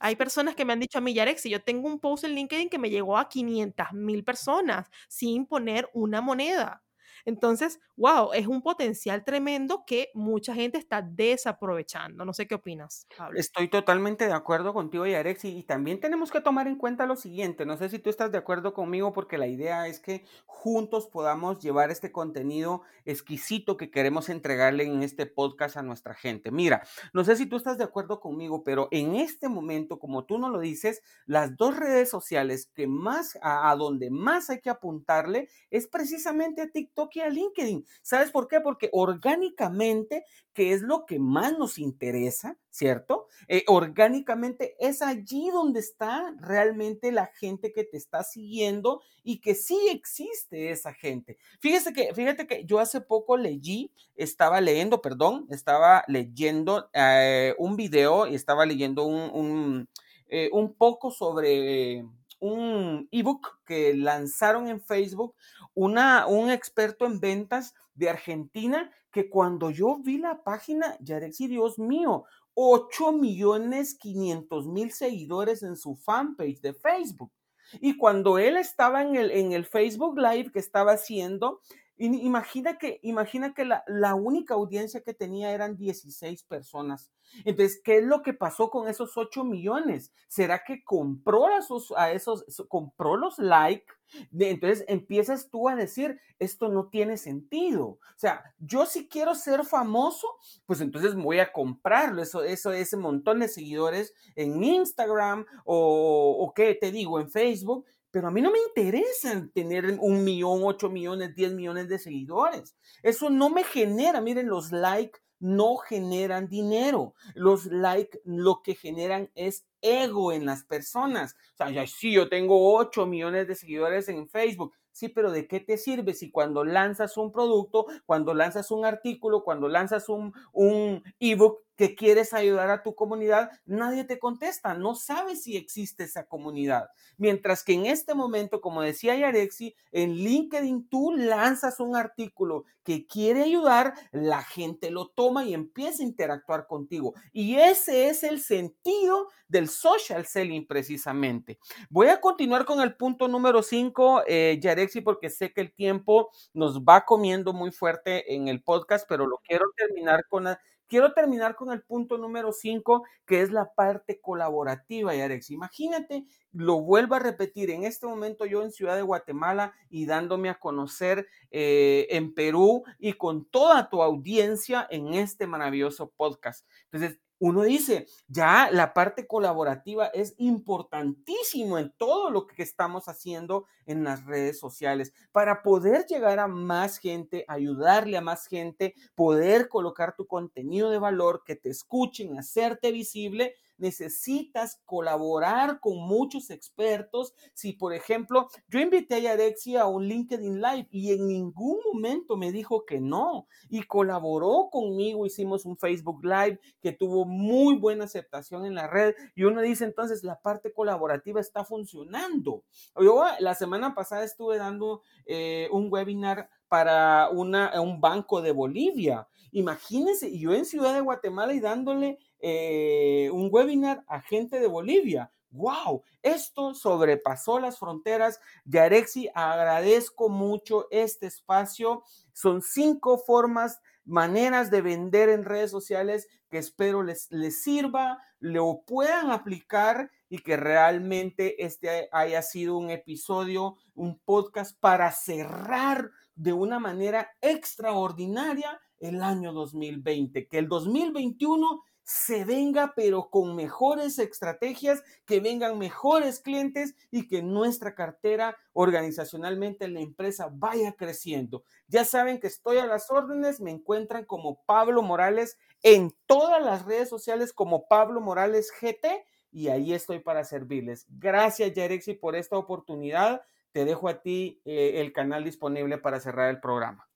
Hay 0.00 0.16
personas 0.16 0.54
que 0.56 0.64
me 0.64 0.72
han 0.72 0.80
dicho 0.80 0.98
a 0.98 1.00
mí, 1.02 1.14
Yarek, 1.14 1.38
si 1.38 1.50
yo 1.50 1.62
tengo 1.62 1.88
un 1.88 2.00
post 2.00 2.24
en 2.24 2.34
LinkedIn 2.34 2.70
que 2.70 2.78
me 2.78 2.90
llegó 2.90 3.18
a 3.18 3.28
500 3.28 3.92
mil 3.92 4.24
personas 4.24 4.88
sin 5.08 5.46
poner 5.46 5.90
una 5.94 6.20
moneda. 6.22 6.82
Entonces, 7.28 7.78
wow, 7.98 8.32
es 8.32 8.46
un 8.46 8.62
potencial 8.62 9.22
tremendo 9.22 9.84
que 9.86 10.08
mucha 10.14 10.54
gente 10.54 10.78
está 10.78 11.02
desaprovechando. 11.02 12.24
No 12.24 12.32
sé 12.32 12.46
qué 12.46 12.54
opinas. 12.54 13.06
Estoy 13.34 13.68
totalmente 13.68 14.26
de 14.26 14.32
acuerdo 14.32 14.72
contigo, 14.72 15.04
Yarex, 15.04 15.44
y, 15.44 15.62
también 15.64 16.00
tenemos 16.00 16.30
que 16.30 16.40
tomar 16.40 16.68
en 16.68 16.76
cuenta 16.76 17.04
lo 17.04 17.16
siguiente. 17.16 17.66
No 17.66 17.76
sé 17.76 17.90
si 17.90 17.98
tú 17.98 18.08
estás 18.08 18.32
de 18.32 18.38
acuerdo 18.38 18.72
conmigo, 18.72 19.12
porque 19.12 19.36
la 19.36 19.46
idea 19.46 19.88
es 19.88 20.00
que 20.00 20.24
juntos 20.46 21.06
podamos 21.06 21.60
llevar 21.60 21.90
este 21.90 22.10
contenido 22.12 22.80
exquisito 23.04 23.76
que 23.76 23.90
queremos 23.90 24.30
entregarle 24.30 24.84
en 24.84 25.02
este 25.02 25.26
podcast 25.26 25.76
a 25.76 25.82
nuestra 25.82 26.14
gente. 26.14 26.50
Mira, 26.50 26.82
no 27.12 27.24
sé 27.24 27.36
si 27.36 27.44
tú 27.44 27.56
estás 27.56 27.76
de 27.76 27.84
acuerdo 27.84 28.20
conmigo, 28.20 28.64
pero 28.64 28.88
en 28.90 29.16
este 29.16 29.50
momento, 29.50 29.98
como 29.98 30.24
tú 30.24 30.38
no 30.38 30.48
lo 30.48 30.60
dices, 30.60 31.02
las 31.26 31.58
dos 31.58 31.76
redes 31.76 32.08
sociales 32.08 32.70
que 32.74 32.86
más, 32.86 33.38
a, 33.42 33.70
a 33.70 33.76
donde 33.76 34.08
más 34.10 34.48
hay 34.48 34.60
que 34.62 34.70
apuntarle 34.70 35.50
es 35.70 35.86
precisamente 35.88 36.62
a 36.62 36.70
TikTok 36.70 37.17
a 37.20 37.28
LinkedIn. 37.28 37.84
¿Sabes 38.02 38.30
por 38.30 38.48
qué? 38.48 38.60
Porque 38.60 38.88
orgánicamente, 38.92 40.24
que 40.52 40.72
es 40.72 40.82
lo 40.82 41.06
que 41.06 41.18
más 41.18 41.56
nos 41.58 41.78
interesa, 41.78 42.58
¿cierto? 42.70 43.26
Eh, 43.48 43.64
orgánicamente 43.66 44.76
es 44.78 45.02
allí 45.02 45.50
donde 45.50 45.80
está 45.80 46.34
realmente 46.40 47.12
la 47.12 47.26
gente 47.26 47.72
que 47.72 47.84
te 47.84 47.96
está 47.96 48.22
siguiendo 48.22 49.02
y 49.22 49.40
que 49.40 49.54
sí 49.54 49.78
existe 49.90 50.70
esa 50.70 50.92
gente. 50.94 51.38
Fíjese 51.60 51.92
que, 51.92 52.14
fíjate 52.14 52.46
que 52.46 52.64
yo 52.64 52.78
hace 52.78 53.00
poco 53.00 53.36
leí, 53.36 53.92
estaba 54.16 54.60
leyendo, 54.60 55.00
perdón, 55.00 55.46
estaba 55.50 56.04
leyendo 56.08 56.88
eh, 56.92 57.54
un 57.58 57.76
video 57.76 58.26
y 58.26 58.34
estaba 58.34 58.66
leyendo 58.66 59.04
un, 59.04 59.30
un, 59.32 59.88
eh, 60.28 60.50
un 60.52 60.74
poco 60.74 61.10
sobre 61.10 62.04
un 62.40 63.08
ebook 63.10 63.60
que 63.64 63.94
lanzaron 63.94 64.68
en 64.68 64.80
Facebook 64.80 65.34
una, 65.74 66.26
un 66.26 66.50
experto 66.50 67.06
en 67.06 67.20
ventas 67.20 67.74
de 67.94 68.10
Argentina 68.10 68.90
que 69.10 69.28
cuando 69.28 69.70
yo 69.70 69.98
vi 69.98 70.18
la 70.18 70.42
página, 70.42 70.96
ya 71.00 71.18
decía, 71.18 71.48
Dios 71.48 71.78
mío, 71.78 72.24
8 72.54 73.12
millones 73.12 73.96
500 73.98 74.66
mil 74.66 74.92
seguidores 74.92 75.62
en 75.62 75.76
su 75.76 75.96
fanpage 75.96 76.60
de 76.60 76.74
Facebook. 76.74 77.32
Y 77.80 77.96
cuando 77.96 78.38
él 78.38 78.56
estaba 78.56 79.02
en 79.02 79.16
el, 79.16 79.30
en 79.30 79.52
el 79.52 79.64
Facebook 79.64 80.18
Live 80.18 80.50
que 80.52 80.58
estaba 80.58 80.92
haciendo, 80.92 81.60
Imagina 81.98 82.78
que, 82.78 83.00
imagina 83.02 83.54
que 83.54 83.64
la, 83.64 83.82
la, 83.88 84.14
única 84.14 84.54
audiencia 84.54 85.02
que 85.02 85.14
tenía 85.14 85.52
eran 85.52 85.76
16 85.76 86.44
personas. 86.44 87.10
Entonces, 87.44 87.80
¿qué 87.82 87.98
es 87.98 88.04
lo 88.04 88.22
que 88.22 88.32
pasó 88.32 88.70
con 88.70 88.88
esos 88.88 89.16
8 89.16 89.44
millones? 89.44 90.12
¿Será 90.28 90.62
que 90.64 90.84
compró 90.84 91.46
a 91.46 91.58
esos, 91.58 91.92
a 91.96 92.12
esos 92.12 92.44
compró 92.68 93.16
los 93.16 93.38
likes? 93.38 93.92
Entonces 94.38 94.84
empiezas 94.88 95.50
tú 95.50 95.68
a 95.68 95.74
decir, 95.74 96.20
esto 96.38 96.68
no 96.68 96.88
tiene 96.88 97.16
sentido. 97.16 97.84
O 97.86 97.98
sea, 98.16 98.42
yo 98.58 98.86
si 98.86 99.08
quiero 99.08 99.34
ser 99.34 99.64
famoso, 99.64 100.28
pues 100.66 100.80
entonces 100.80 101.14
voy 101.14 101.40
a 101.40 101.52
comprarlo, 101.52 102.22
eso, 102.22 102.42
eso, 102.42 102.72
ese 102.72 102.96
montón 102.96 103.40
de 103.40 103.48
seguidores 103.48 104.14
en 104.34 104.62
Instagram 104.62 105.46
o, 105.64 106.36
o 106.40 106.54
qué 106.54 106.74
te 106.74 106.90
digo, 106.90 107.20
en 107.20 107.30
Facebook 107.30 107.86
pero 108.18 108.26
a 108.26 108.32
mí 108.32 108.42
no 108.42 108.50
me 108.50 108.58
interesa 108.58 109.48
tener 109.54 109.96
un 110.00 110.24
millón, 110.24 110.62
ocho 110.64 110.90
millones, 110.90 111.36
diez 111.36 111.52
millones 111.52 111.88
de 111.88 112.00
seguidores. 112.00 112.74
Eso 113.04 113.30
no 113.30 113.48
me 113.48 113.62
genera, 113.62 114.20
miren, 114.20 114.48
los 114.48 114.72
likes 114.72 115.20
no 115.38 115.76
generan 115.76 116.48
dinero. 116.48 117.14
Los 117.36 117.66
likes 117.66 118.20
lo 118.24 118.60
que 118.64 118.74
generan 118.74 119.30
es 119.36 119.68
ego 119.82 120.32
en 120.32 120.46
las 120.46 120.64
personas. 120.64 121.36
O 121.52 121.58
sea, 121.58 121.70
ya 121.70 121.86
sí, 121.86 122.10
yo 122.10 122.28
tengo 122.28 122.74
8 122.74 123.06
millones 123.06 123.46
de 123.46 123.54
seguidores 123.54 124.08
en 124.08 124.28
Facebook. 124.28 124.74
Sí, 124.90 125.08
pero 125.08 125.30
¿de 125.30 125.46
qué 125.46 125.60
te 125.60 125.78
sirve 125.78 126.12
si 126.12 126.32
cuando 126.32 126.64
lanzas 126.64 127.16
un 127.16 127.30
producto, 127.30 127.86
cuando 128.04 128.34
lanzas 128.34 128.72
un 128.72 128.84
artículo, 128.84 129.44
cuando 129.44 129.68
lanzas 129.68 130.08
un, 130.08 130.32
un 130.52 131.04
ebook 131.20 131.60
que 131.78 131.94
quieres 131.94 132.34
ayudar 132.34 132.70
a 132.70 132.82
tu 132.82 132.96
comunidad, 132.96 133.52
nadie 133.64 134.02
te 134.02 134.18
contesta, 134.18 134.74
no 134.74 134.96
sabes 134.96 135.44
si 135.44 135.56
existe 135.56 136.02
esa 136.02 136.26
comunidad. 136.26 136.88
Mientras 137.16 137.62
que 137.62 137.74
en 137.74 137.86
este 137.86 138.16
momento, 138.16 138.60
como 138.60 138.82
decía 138.82 139.16
Yarexi, 139.16 139.76
en 139.92 140.16
LinkedIn 140.16 140.88
tú 140.88 141.12
lanzas 141.12 141.78
un 141.78 141.94
artículo 141.94 142.64
que 142.82 143.06
quiere 143.06 143.44
ayudar, 143.44 143.94
la 144.10 144.42
gente 144.42 144.90
lo 144.90 145.06
toma 145.06 145.44
y 145.44 145.54
empieza 145.54 146.02
a 146.02 146.06
interactuar 146.06 146.66
contigo. 146.66 147.14
Y 147.32 147.54
ese 147.56 148.08
es 148.08 148.24
el 148.24 148.40
sentido 148.40 149.28
del 149.46 149.68
social 149.68 150.26
selling 150.26 150.66
precisamente. 150.66 151.60
Voy 151.90 152.08
a 152.08 152.20
continuar 152.20 152.64
con 152.64 152.80
el 152.80 152.96
punto 152.96 153.28
número 153.28 153.62
5, 153.62 154.24
eh, 154.26 154.58
Yarexi, 154.60 155.00
porque 155.00 155.30
sé 155.30 155.52
que 155.52 155.60
el 155.60 155.72
tiempo 155.72 156.30
nos 156.54 156.80
va 156.80 157.04
comiendo 157.04 157.52
muy 157.52 157.70
fuerte 157.70 158.34
en 158.34 158.48
el 158.48 158.64
podcast, 158.64 159.06
pero 159.08 159.28
lo 159.28 159.38
quiero 159.46 159.66
terminar 159.76 160.24
con... 160.28 160.48
Quiero 160.88 161.12
terminar 161.12 161.54
con 161.54 161.70
el 161.70 161.82
punto 161.82 162.16
número 162.16 162.52
5, 162.52 163.04
que 163.26 163.42
es 163.42 163.50
la 163.50 163.74
parte 163.74 164.20
colaborativa, 164.20 165.14
Yarex. 165.14 165.50
Imagínate, 165.50 166.24
lo 166.52 166.80
vuelvo 166.80 167.14
a 167.14 167.18
repetir, 167.18 167.70
en 167.70 167.84
este 167.84 168.06
momento 168.06 168.46
yo 168.46 168.62
en 168.62 168.72
Ciudad 168.72 168.96
de 168.96 169.02
Guatemala 169.02 169.74
y 169.90 170.06
dándome 170.06 170.48
a 170.48 170.58
conocer 170.58 171.28
eh, 171.50 172.06
en 172.10 172.34
Perú 172.34 172.84
y 172.98 173.12
con 173.12 173.44
toda 173.44 173.90
tu 173.90 174.02
audiencia 174.02 174.86
en 174.90 175.14
este 175.14 175.46
maravilloso 175.46 176.10
podcast. 176.16 176.66
Entonces, 176.90 177.20
uno 177.38 177.62
dice, 177.62 178.06
ya 178.26 178.70
la 178.70 178.92
parte 178.94 179.26
colaborativa 179.26 180.06
es 180.08 180.34
importantísimo 180.38 181.78
en 181.78 181.92
todo 181.96 182.30
lo 182.30 182.46
que 182.46 182.62
estamos 182.62 183.08
haciendo 183.08 183.66
en 183.86 184.04
las 184.04 184.24
redes 184.24 184.58
sociales 184.58 185.12
para 185.32 185.62
poder 185.62 186.06
llegar 186.06 186.38
a 186.38 186.48
más 186.48 186.98
gente, 186.98 187.44
ayudarle 187.48 188.16
a 188.16 188.20
más 188.22 188.46
gente, 188.46 188.94
poder 189.14 189.68
colocar 189.68 190.16
tu 190.16 190.26
contenido 190.26 190.90
de 190.90 190.98
valor, 190.98 191.42
que 191.44 191.56
te 191.56 191.70
escuchen, 191.70 192.38
hacerte 192.38 192.92
visible 192.92 193.54
necesitas 193.78 194.80
colaborar 194.84 195.80
con 195.80 195.98
muchos 195.98 196.50
expertos. 196.50 197.34
Si, 197.54 197.72
por 197.72 197.94
ejemplo, 197.94 198.48
yo 198.68 198.80
invité 198.80 199.16
a 199.16 199.18
Yarexi 199.20 199.76
a 199.76 199.86
un 199.86 200.06
LinkedIn 200.06 200.60
Live 200.60 200.88
y 200.90 201.12
en 201.12 201.26
ningún 201.26 201.78
momento 201.92 202.36
me 202.36 202.52
dijo 202.52 202.84
que 202.84 203.00
no 203.00 203.46
y 203.68 203.82
colaboró 203.82 204.68
conmigo, 204.70 205.26
hicimos 205.26 205.64
un 205.64 205.76
Facebook 205.76 206.24
Live 206.24 206.60
que 206.80 206.92
tuvo 206.92 207.24
muy 207.24 207.76
buena 207.76 208.04
aceptación 208.04 208.66
en 208.66 208.74
la 208.74 208.86
red 208.86 209.14
y 209.34 209.44
uno 209.44 209.60
dice 209.60 209.84
entonces 209.84 210.24
la 210.24 210.40
parte 210.40 210.72
colaborativa 210.72 211.40
está 211.40 211.64
funcionando. 211.64 212.64
Yo 213.00 213.24
la 213.40 213.54
semana 213.54 213.94
pasada 213.94 214.24
estuve 214.24 214.58
dando 214.58 215.02
eh, 215.26 215.68
un 215.72 215.88
webinar 215.90 216.50
para 216.68 217.28
una, 217.30 217.80
un 217.80 218.00
banco 218.00 218.42
de 218.42 218.52
Bolivia. 218.52 219.26
Imagínense, 219.52 220.36
yo 220.38 220.52
en 220.52 220.64
Ciudad 220.64 220.94
de 220.94 221.00
Guatemala 221.00 221.52
y 221.54 221.60
dándole 221.60 222.18
eh, 222.40 223.30
un 223.32 223.48
webinar 223.50 224.04
a 224.06 224.20
gente 224.20 224.60
de 224.60 224.66
Bolivia. 224.66 225.32
¡Wow! 225.50 226.02
Esto 226.22 226.74
sobrepasó 226.74 227.58
las 227.58 227.78
fronteras. 227.78 228.38
Yarexi, 228.66 229.30
agradezco 229.34 230.28
mucho 230.28 230.86
este 230.90 231.26
espacio. 231.26 232.04
Son 232.32 232.60
cinco 232.60 233.18
formas, 233.18 233.80
maneras 234.04 234.70
de 234.70 234.82
vender 234.82 235.30
en 235.30 235.44
redes 235.44 235.70
sociales 235.70 236.28
que 236.50 236.58
espero 236.58 237.02
les, 237.02 237.30
les 237.30 237.62
sirva, 237.62 238.22
lo 238.40 238.82
puedan 238.86 239.30
aplicar 239.30 240.10
y 240.28 240.38
que 240.38 240.56
realmente 240.56 241.64
este 241.64 242.08
haya 242.12 242.42
sido 242.42 242.76
un 242.76 242.90
episodio, 242.90 243.76
un 243.94 244.18
podcast 244.18 244.78
para 244.78 245.10
cerrar 245.12 246.10
de 246.38 246.52
una 246.52 246.78
manera 246.78 247.32
extraordinaria 247.40 248.80
el 249.00 249.22
año 249.22 249.52
2020, 249.52 250.46
que 250.46 250.58
el 250.58 250.68
2021 250.68 251.82
se 252.04 252.44
venga 252.46 252.94
pero 252.96 253.28
con 253.28 253.54
mejores 253.54 254.18
estrategias, 254.18 255.02
que 255.26 255.40
vengan 255.40 255.76
mejores 255.78 256.40
clientes 256.40 256.94
y 257.10 257.28
que 257.28 257.42
nuestra 257.42 257.94
cartera 257.94 258.56
organizacionalmente 258.72 259.84
en 259.84 259.94
la 259.94 260.00
empresa 260.00 260.48
vaya 260.50 260.92
creciendo. 260.92 261.64
Ya 261.86 262.04
saben 262.04 262.40
que 262.40 262.46
estoy 262.46 262.78
a 262.78 262.86
las 262.86 263.10
órdenes, 263.10 263.60
me 263.60 263.72
encuentran 263.72 264.24
como 264.24 264.62
Pablo 264.64 265.02
Morales 265.02 265.58
en 265.82 266.14
todas 266.26 266.64
las 266.64 266.86
redes 266.86 267.08
sociales 267.10 267.52
como 267.52 267.88
Pablo 267.88 268.20
Morales 268.20 268.72
GT 268.80 269.26
y 269.50 269.68
ahí 269.68 269.92
estoy 269.92 270.20
para 270.20 270.44
servirles. 270.44 271.04
Gracias 271.08 271.74
Yarexi 271.74 272.14
por 272.14 272.36
esta 272.36 272.56
oportunidad. 272.56 273.42
Te 273.78 273.84
dejo 273.84 274.08
a 274.08 274.22
ti 274.22 274.60
eh, 274.64 274.94
el 274.96 275.12
canal 275.12 275.44
disponible 275.44 275.98
para 275.98 276.18
cerrar 276.18 276.50
el 276.50 276.58
programa. 276.58 277.08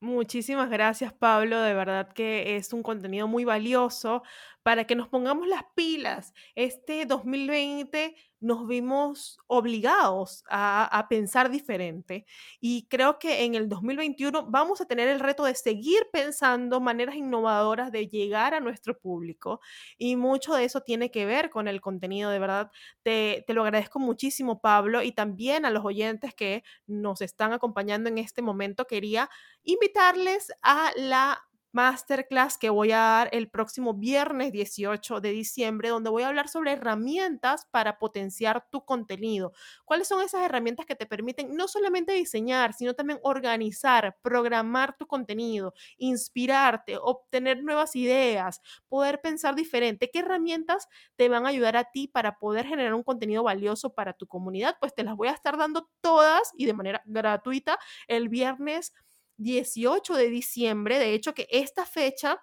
Muchísimas 0.00 0.68
gracias, 0.68 1.12
Pablo. 1.12 1.60
De 1.60 1.74
verdad 1.74 2.12
que 2.12 2.56
es 2.56 2.72
un 2.72 2.82
contenido 2.82 3.28
muy 3.28 3.44
valioso 3.44 4.24
para 4.66 4.84
que 4.84 4.96
nos 4.96 5.06
pongamos 5.06 5.46
las 5.46 5.62
pilas. 5.76 6.34
Este 6.56 7.06
2020 7.06 8.16
nos 8.40 8.66
vimos 8.66 9.38
obligados 9.46 10.42
a, 10.50 11.06
pensar 11.08 11.50
diferente 11.50 12.26
y 12.60 12.88
creo 12.88 13.20
que 13.20 13.44
en 13.44 13.54
el 13.54 13.68
2021 13.68 14.46
vamos 14.50 14.80
a 14.80 14.86
tener 14.86 15.06
el 15.06 15.20
reto 15.20 15.44
de 15.44 15.54
seguir 15.54 16.08
pensando 16.12 16.80
maneras 16.80 17.14
innovadoras 17.14 17.92
de 17.92 18.08
llegar 18.08 18.54
a 18.54 18.60
nuestro 18.60 18.98
público 18.98 19.60
y 19.98 20.16
mucho 20.16 20.52
de 20.54 20.64
eso 20.64 20.80
tiene 20.80 21.12
que 21.12 21.26
ver 21.26 21.48
con 21.48 21.68
el 21.68 21.80
contenido. 21.80 22.32
De 22.32 22.40
verdad, 22.40 22.72
te, 23.04 23.44
lo 23.46 23.62
agradezco 23.62 24.00
muchísimo, 24.00 24.60
Pablo, 24.60 25.00
y 25.00 25.12
también 25.12 25.64
a 25.64 25.70
los 25.70 25.84
oyentes 25.84 26.34
que 26.34 26.64
nos 26.88 27.20
están 27.20 27.52
acompañando 27.52 28.08
en 28.08 28.18
este 28.18 28.42
momento. 28.42 28.88
Quería 28.88 29.30
invitarles 29.62 30.52
a 30.60 30.90
la 30.96 31.40
masterclass 31.76 32.56
que 32.56 32.70
voy 32.70 32.92
a 32.92 32.98
dar 32.98 33.28
el 33.32 33.50
próximo 33.50 33.92
viernes 33.92 34.50
18 34.50 35.20
de 35.20 35.30
diciembre, 35.30 35.90
donde 35.90 36.08
voy 36.08 36.22
a 36.22 36.28
hablar 36.28 36.48
sobre 36.48 36.72
herramientas 36.72 37.66
para 37.70 37.98
potenciar 37.98 38.66
tu 38.70 38.86
contenido. 38.86 39.52
¿Cuáles 39.84 40.08
son 40.08 40.22
esas 40.22 40.40
herramientas 40.40 40.86
que 40.86 40.94
te 40.96 41.04
permiten 41.04 41.54
no 41.54 41.68
solamente 41.68 42.14
diseñar, 42.14 42.72
sino 42.72 42.94
también 42.94 43.20
organizar, 43.22 44.16
programar 44.22 44.96
tu 44.96 45.06
contenido, 45.06 45.74
inspirarte, 45.98 46.96
obtener 46.96 47.62
nuevas 47.62 47.94
ideas, 47.94 48.62
poder 48.88 49.20
pensar 49.20 49.54
diferente? 49.54 50.10
¿Qué 50.10 50.20
herramientas 50.20 50.88
te 51.16 51.28
van 51.28 51.44
a 51.44 51.50
ayudar 51.50 51.76
a 51.76 51.84
ti 51.84 52.08
para 52.08 52.38
poder 52.38 52.64
generar 52.66 52.94
un 52.94 53.02
contenido 53.02 53.42
valioso 53.42 53.92
para 53.92 54.14
tu 54.14 54.26
comunidad? 54.26 54.78
Pues 54.80 54.94
te 54.94 55.04
las 55.04 55.14
voy 55.14 55.28
a 55.28 55.32
estar 55.32 55.58
dando 55.58 55.90
todas 56.00 56.52
y 56.56 56.64
de 56.64 56.72
manera 56.72 57.02
gratuita 57.04 57.78
el 58.08 58.30
viernes 58.30 58.94
18 59.38 60.14
de 60.14 60.28
diciembre. 60.30 60.98
De 60.98 61.14
hecho, 61.14 61.34
que 61.34 61.46
esta 61.50 61.84
fecha 61.86 62.38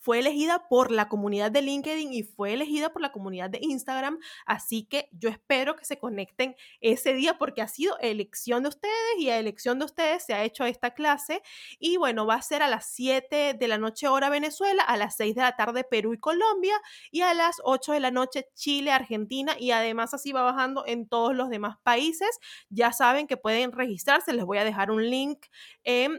fue 0.00 0.18
elegida 0.20 0.68
por 0.68 0.90
la 0.90 1.08
comunidad 1.08 1.50
de 1.50 1.62
LinkedIn 1.62 2.12
y 2.12 2.22
fue 2.22 2.52
elegida 2.52 2.90
por 2.90 3.02
la 3.02 3.12
comunidad 3.12 3.50
de 3.50 3.58
Instagram. 3.62 4.18
Así 4.46 4.84
que 4.84 5.08
yo 5.12 5.28
espero 5.30 5.76
que 5.76 5.84
se 5.84 5.98
conecten 5.98 6.56
ese 6.80 7.14
día 7.14 7.38
porque 7.38 7.62
ha 7.62 7.68
sido 7.68 7.98
elección 8.00 8.62
de 8.62 8.68
ustedes 8.68 8.92
y 9.18 9.30
a 9.30 9.38
elección 9.38 9.78
de 9.78 9.86
ustedes 9.86 10.24
se 10.24 10.34
ha 10.34 10.44
hecho 10.44 10.64
esta 10.64 10.92
clase. 10.92 11.42
Y 11.78 11.96
bueno, 11.96 12.26
va 12.26 12.34
a 12.34 12.42
ser 12.42 12.62
a 12.62 12.68
las 12.68 12.86
7 12.86 13.54
de 13.54 13.68
la 13.68 13.78
noche 13.78 14.08
hora 14.08 14.28
Venezuela, 14.28 14.82
a 14.82 14.96
las 14.96 15.16
6 15.16 15.34
de 15.34 15.42
la 15.42 15.56
tarde 15.56 15.84
Perú 15.84 16.12
y 16.12 16.18
Colombia 16.18 16.78
y 17.10 17.22
a 17.22 17.32
las 17.34 17.56
8 17.64 17.92
de 17.92 18.00
la 18.00 18.10
noche 18.10 18.46
Chile, 18.54 18.92
Argentina 18.92 19.56
y 19.58 19.70
además 19.70 20.14
así 20.14 20.32
va 20.32 20.42
bajando 20.42 20.84
en 20.86 21.08
todos 21.08 21.34
los 21.34 21.48
demás 21.48 21.76
países. 21.82 22.38
Ya 22.68 22.92
saben 22.92 23.26
que 23.26 23.36
pueden 23.36 23.72
registrarse, 23.72 24.32
les 24.32 24.44
voy 24.44 24.58
a 24.58 24.64
dejar 24.64 24.90
un 24.90 25.08
link, 25.08 25.46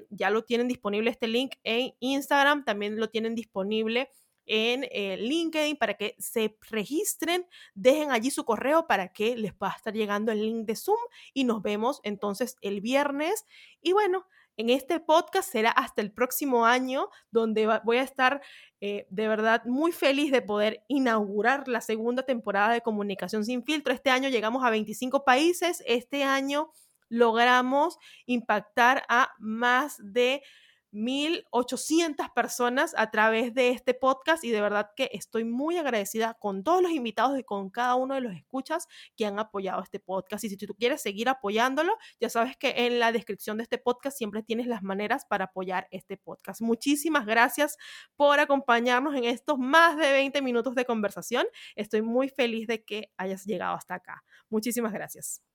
ya 0.10 0.30
lo 0.32 0.44
tienen 0.44 0.68
disponible 0.68 1.12
este 1.12 1.28
link 1.28 1.56
en 1.64 1.94
Instagram, 2.00 2.66
también 2.66 3.00
lo 3.00 3.10
tienen 3.10 3.36
disponible 3.36 3.59
disponible 3.60 4.10
en 4.46 4.86
eh, 4.92 5.16
LinkedIn 5.18 5.78
para 5.78 5.94
que 5.94 6.16
se 6.18 6.58
registren, 6.72 7.46
dejen 7.76 8.12
allí 8.12 8.32
su 8.32 8.46
correo 8.46 8.88
para 8.88 9.10
que 9.10 9.38
les 9.38 9.54
pueda 9.54 9.74
estar 9.74 9.94
llegando 9.94 10.32
el 10.32 10.42
link 10.42 10.66
de 10.66 10.76
Zoom 10.76 10.98
y 11.34 11.44
nos 11.44 11.62
vemos 11.62 12.00
entonces 12.04 12.56
el 12.62 12.82
viernes. 12.82 13.46
Y 13.82 13.94
bueno, 13.94 14.26
en 14.58 14.72
este 14.72 15.00
podcast 15.00 15.52
será 15.52 15.70
hasta 15.70 16.02
el 16.02 16.12
próximo 16.12 16.66
año, 16.66 17.10
donde 17.30 17.68
voy 17.84 17.98
a 17.98 18.04
estar 18.04 18.42
eh, 18.82 19.06
de 19.12 19.28
verdad 19.28 19.64
muy 19.66 19.92
feliz 19.92 20.32
de 20.32 20.42
poder 20.42 20.84
inaugurar 20.88 21.68
la 21.68 21.82
segunda 21.82 22.24
temporada 22.24 22.74
de 22.74 22.82
Comunicación 22.82 23.46
sin 23.46 23.64
filtro. 23.64 23.94
Este 23.94 24.10
año 24.10 24.30
llegamos 24.30 24.66
a 24.66 24.72
25 24.72 25.24
países, 25.24 25.84
este 25.86 26.24
año 26.24 26.72
logramos 27.08 27.98
impactar 28.26 29.04
a 29.10 29.32
más 29.40 29.98
de 30.00 30.42
1.800 30.92 32.34
personas 32.34 32.94
a 32.98 33.12
través 33.12 33.54
de 33.54 33.70
este 33.70 33.94
podcast 33.94 34.44
y 34.44 34.52
de 34.52 34.62
verdad 34.62 34.92
que 34.96 35.10
estoy 35.14 35.44
muy 35.44 35.78
agradecida 35.78 36.36
con 36.40 36.64
todos 36.64 36.82
los 36.82 36.92
invitados 36.92 37.38
y 37.40 37.44
con 37.44 37.70
cada 37.70 37.96
uno 37.96 38.16
de 38.16 38.22
los 38.22 38.34
escuchas 38.36 38.88
que 39.16 39.26
han 39.26 39.40
apoyado 39.40 39.82
este 39.82 40.00
podcast. 40.00 40.44
Y 40.44 40.50
si 40.50 40.58
tú 40.58 40.76
quieres 40.76 41.02
seguir 41.02 41.30
apoyándolo, 41.30 41.94
ya 42.20 42.30
sabes 42.30 42.58
que 42.58 42.86
en 42.86 43.00
la 43.00 43.12
descripción 43.12 43.58
de 43.58 43.64
este 43.64 43.78
podcast 43.78 44.18
siempre 44.18 44.44
tienes 44.44 44.68
las 44.68 44.84
maneras 44.84 45.26
para 45.26 45.46
apoyar 45.46 45.88
este 45.92 46.18
podcast. 46.18 46.62
Muchísimas 46.62 47.26
gracias 47.26 47.78
por 48.16 48.40
acompañarnos 48.40 49.16
en 49.16 49.26
estos 49.26 49.58
más 49.58 49.98
de 49.98 50.12
20 50.12 50.42
minutos 50.42 50.76
de 50.76 50.86
conversación. 50.86 51.46
Estoy 51.76 52.02
muy 52.02 52.30
feliz 52.30 52.68
de 52.68 52.84
que 52.84 53.12
hayas 53.18 53.46
llegado 53.46 53.76
hasta 53.76 53.96
acá. 53.96 54.24
Muchísimas 54.50 54.94
gracias. 54.94 55.49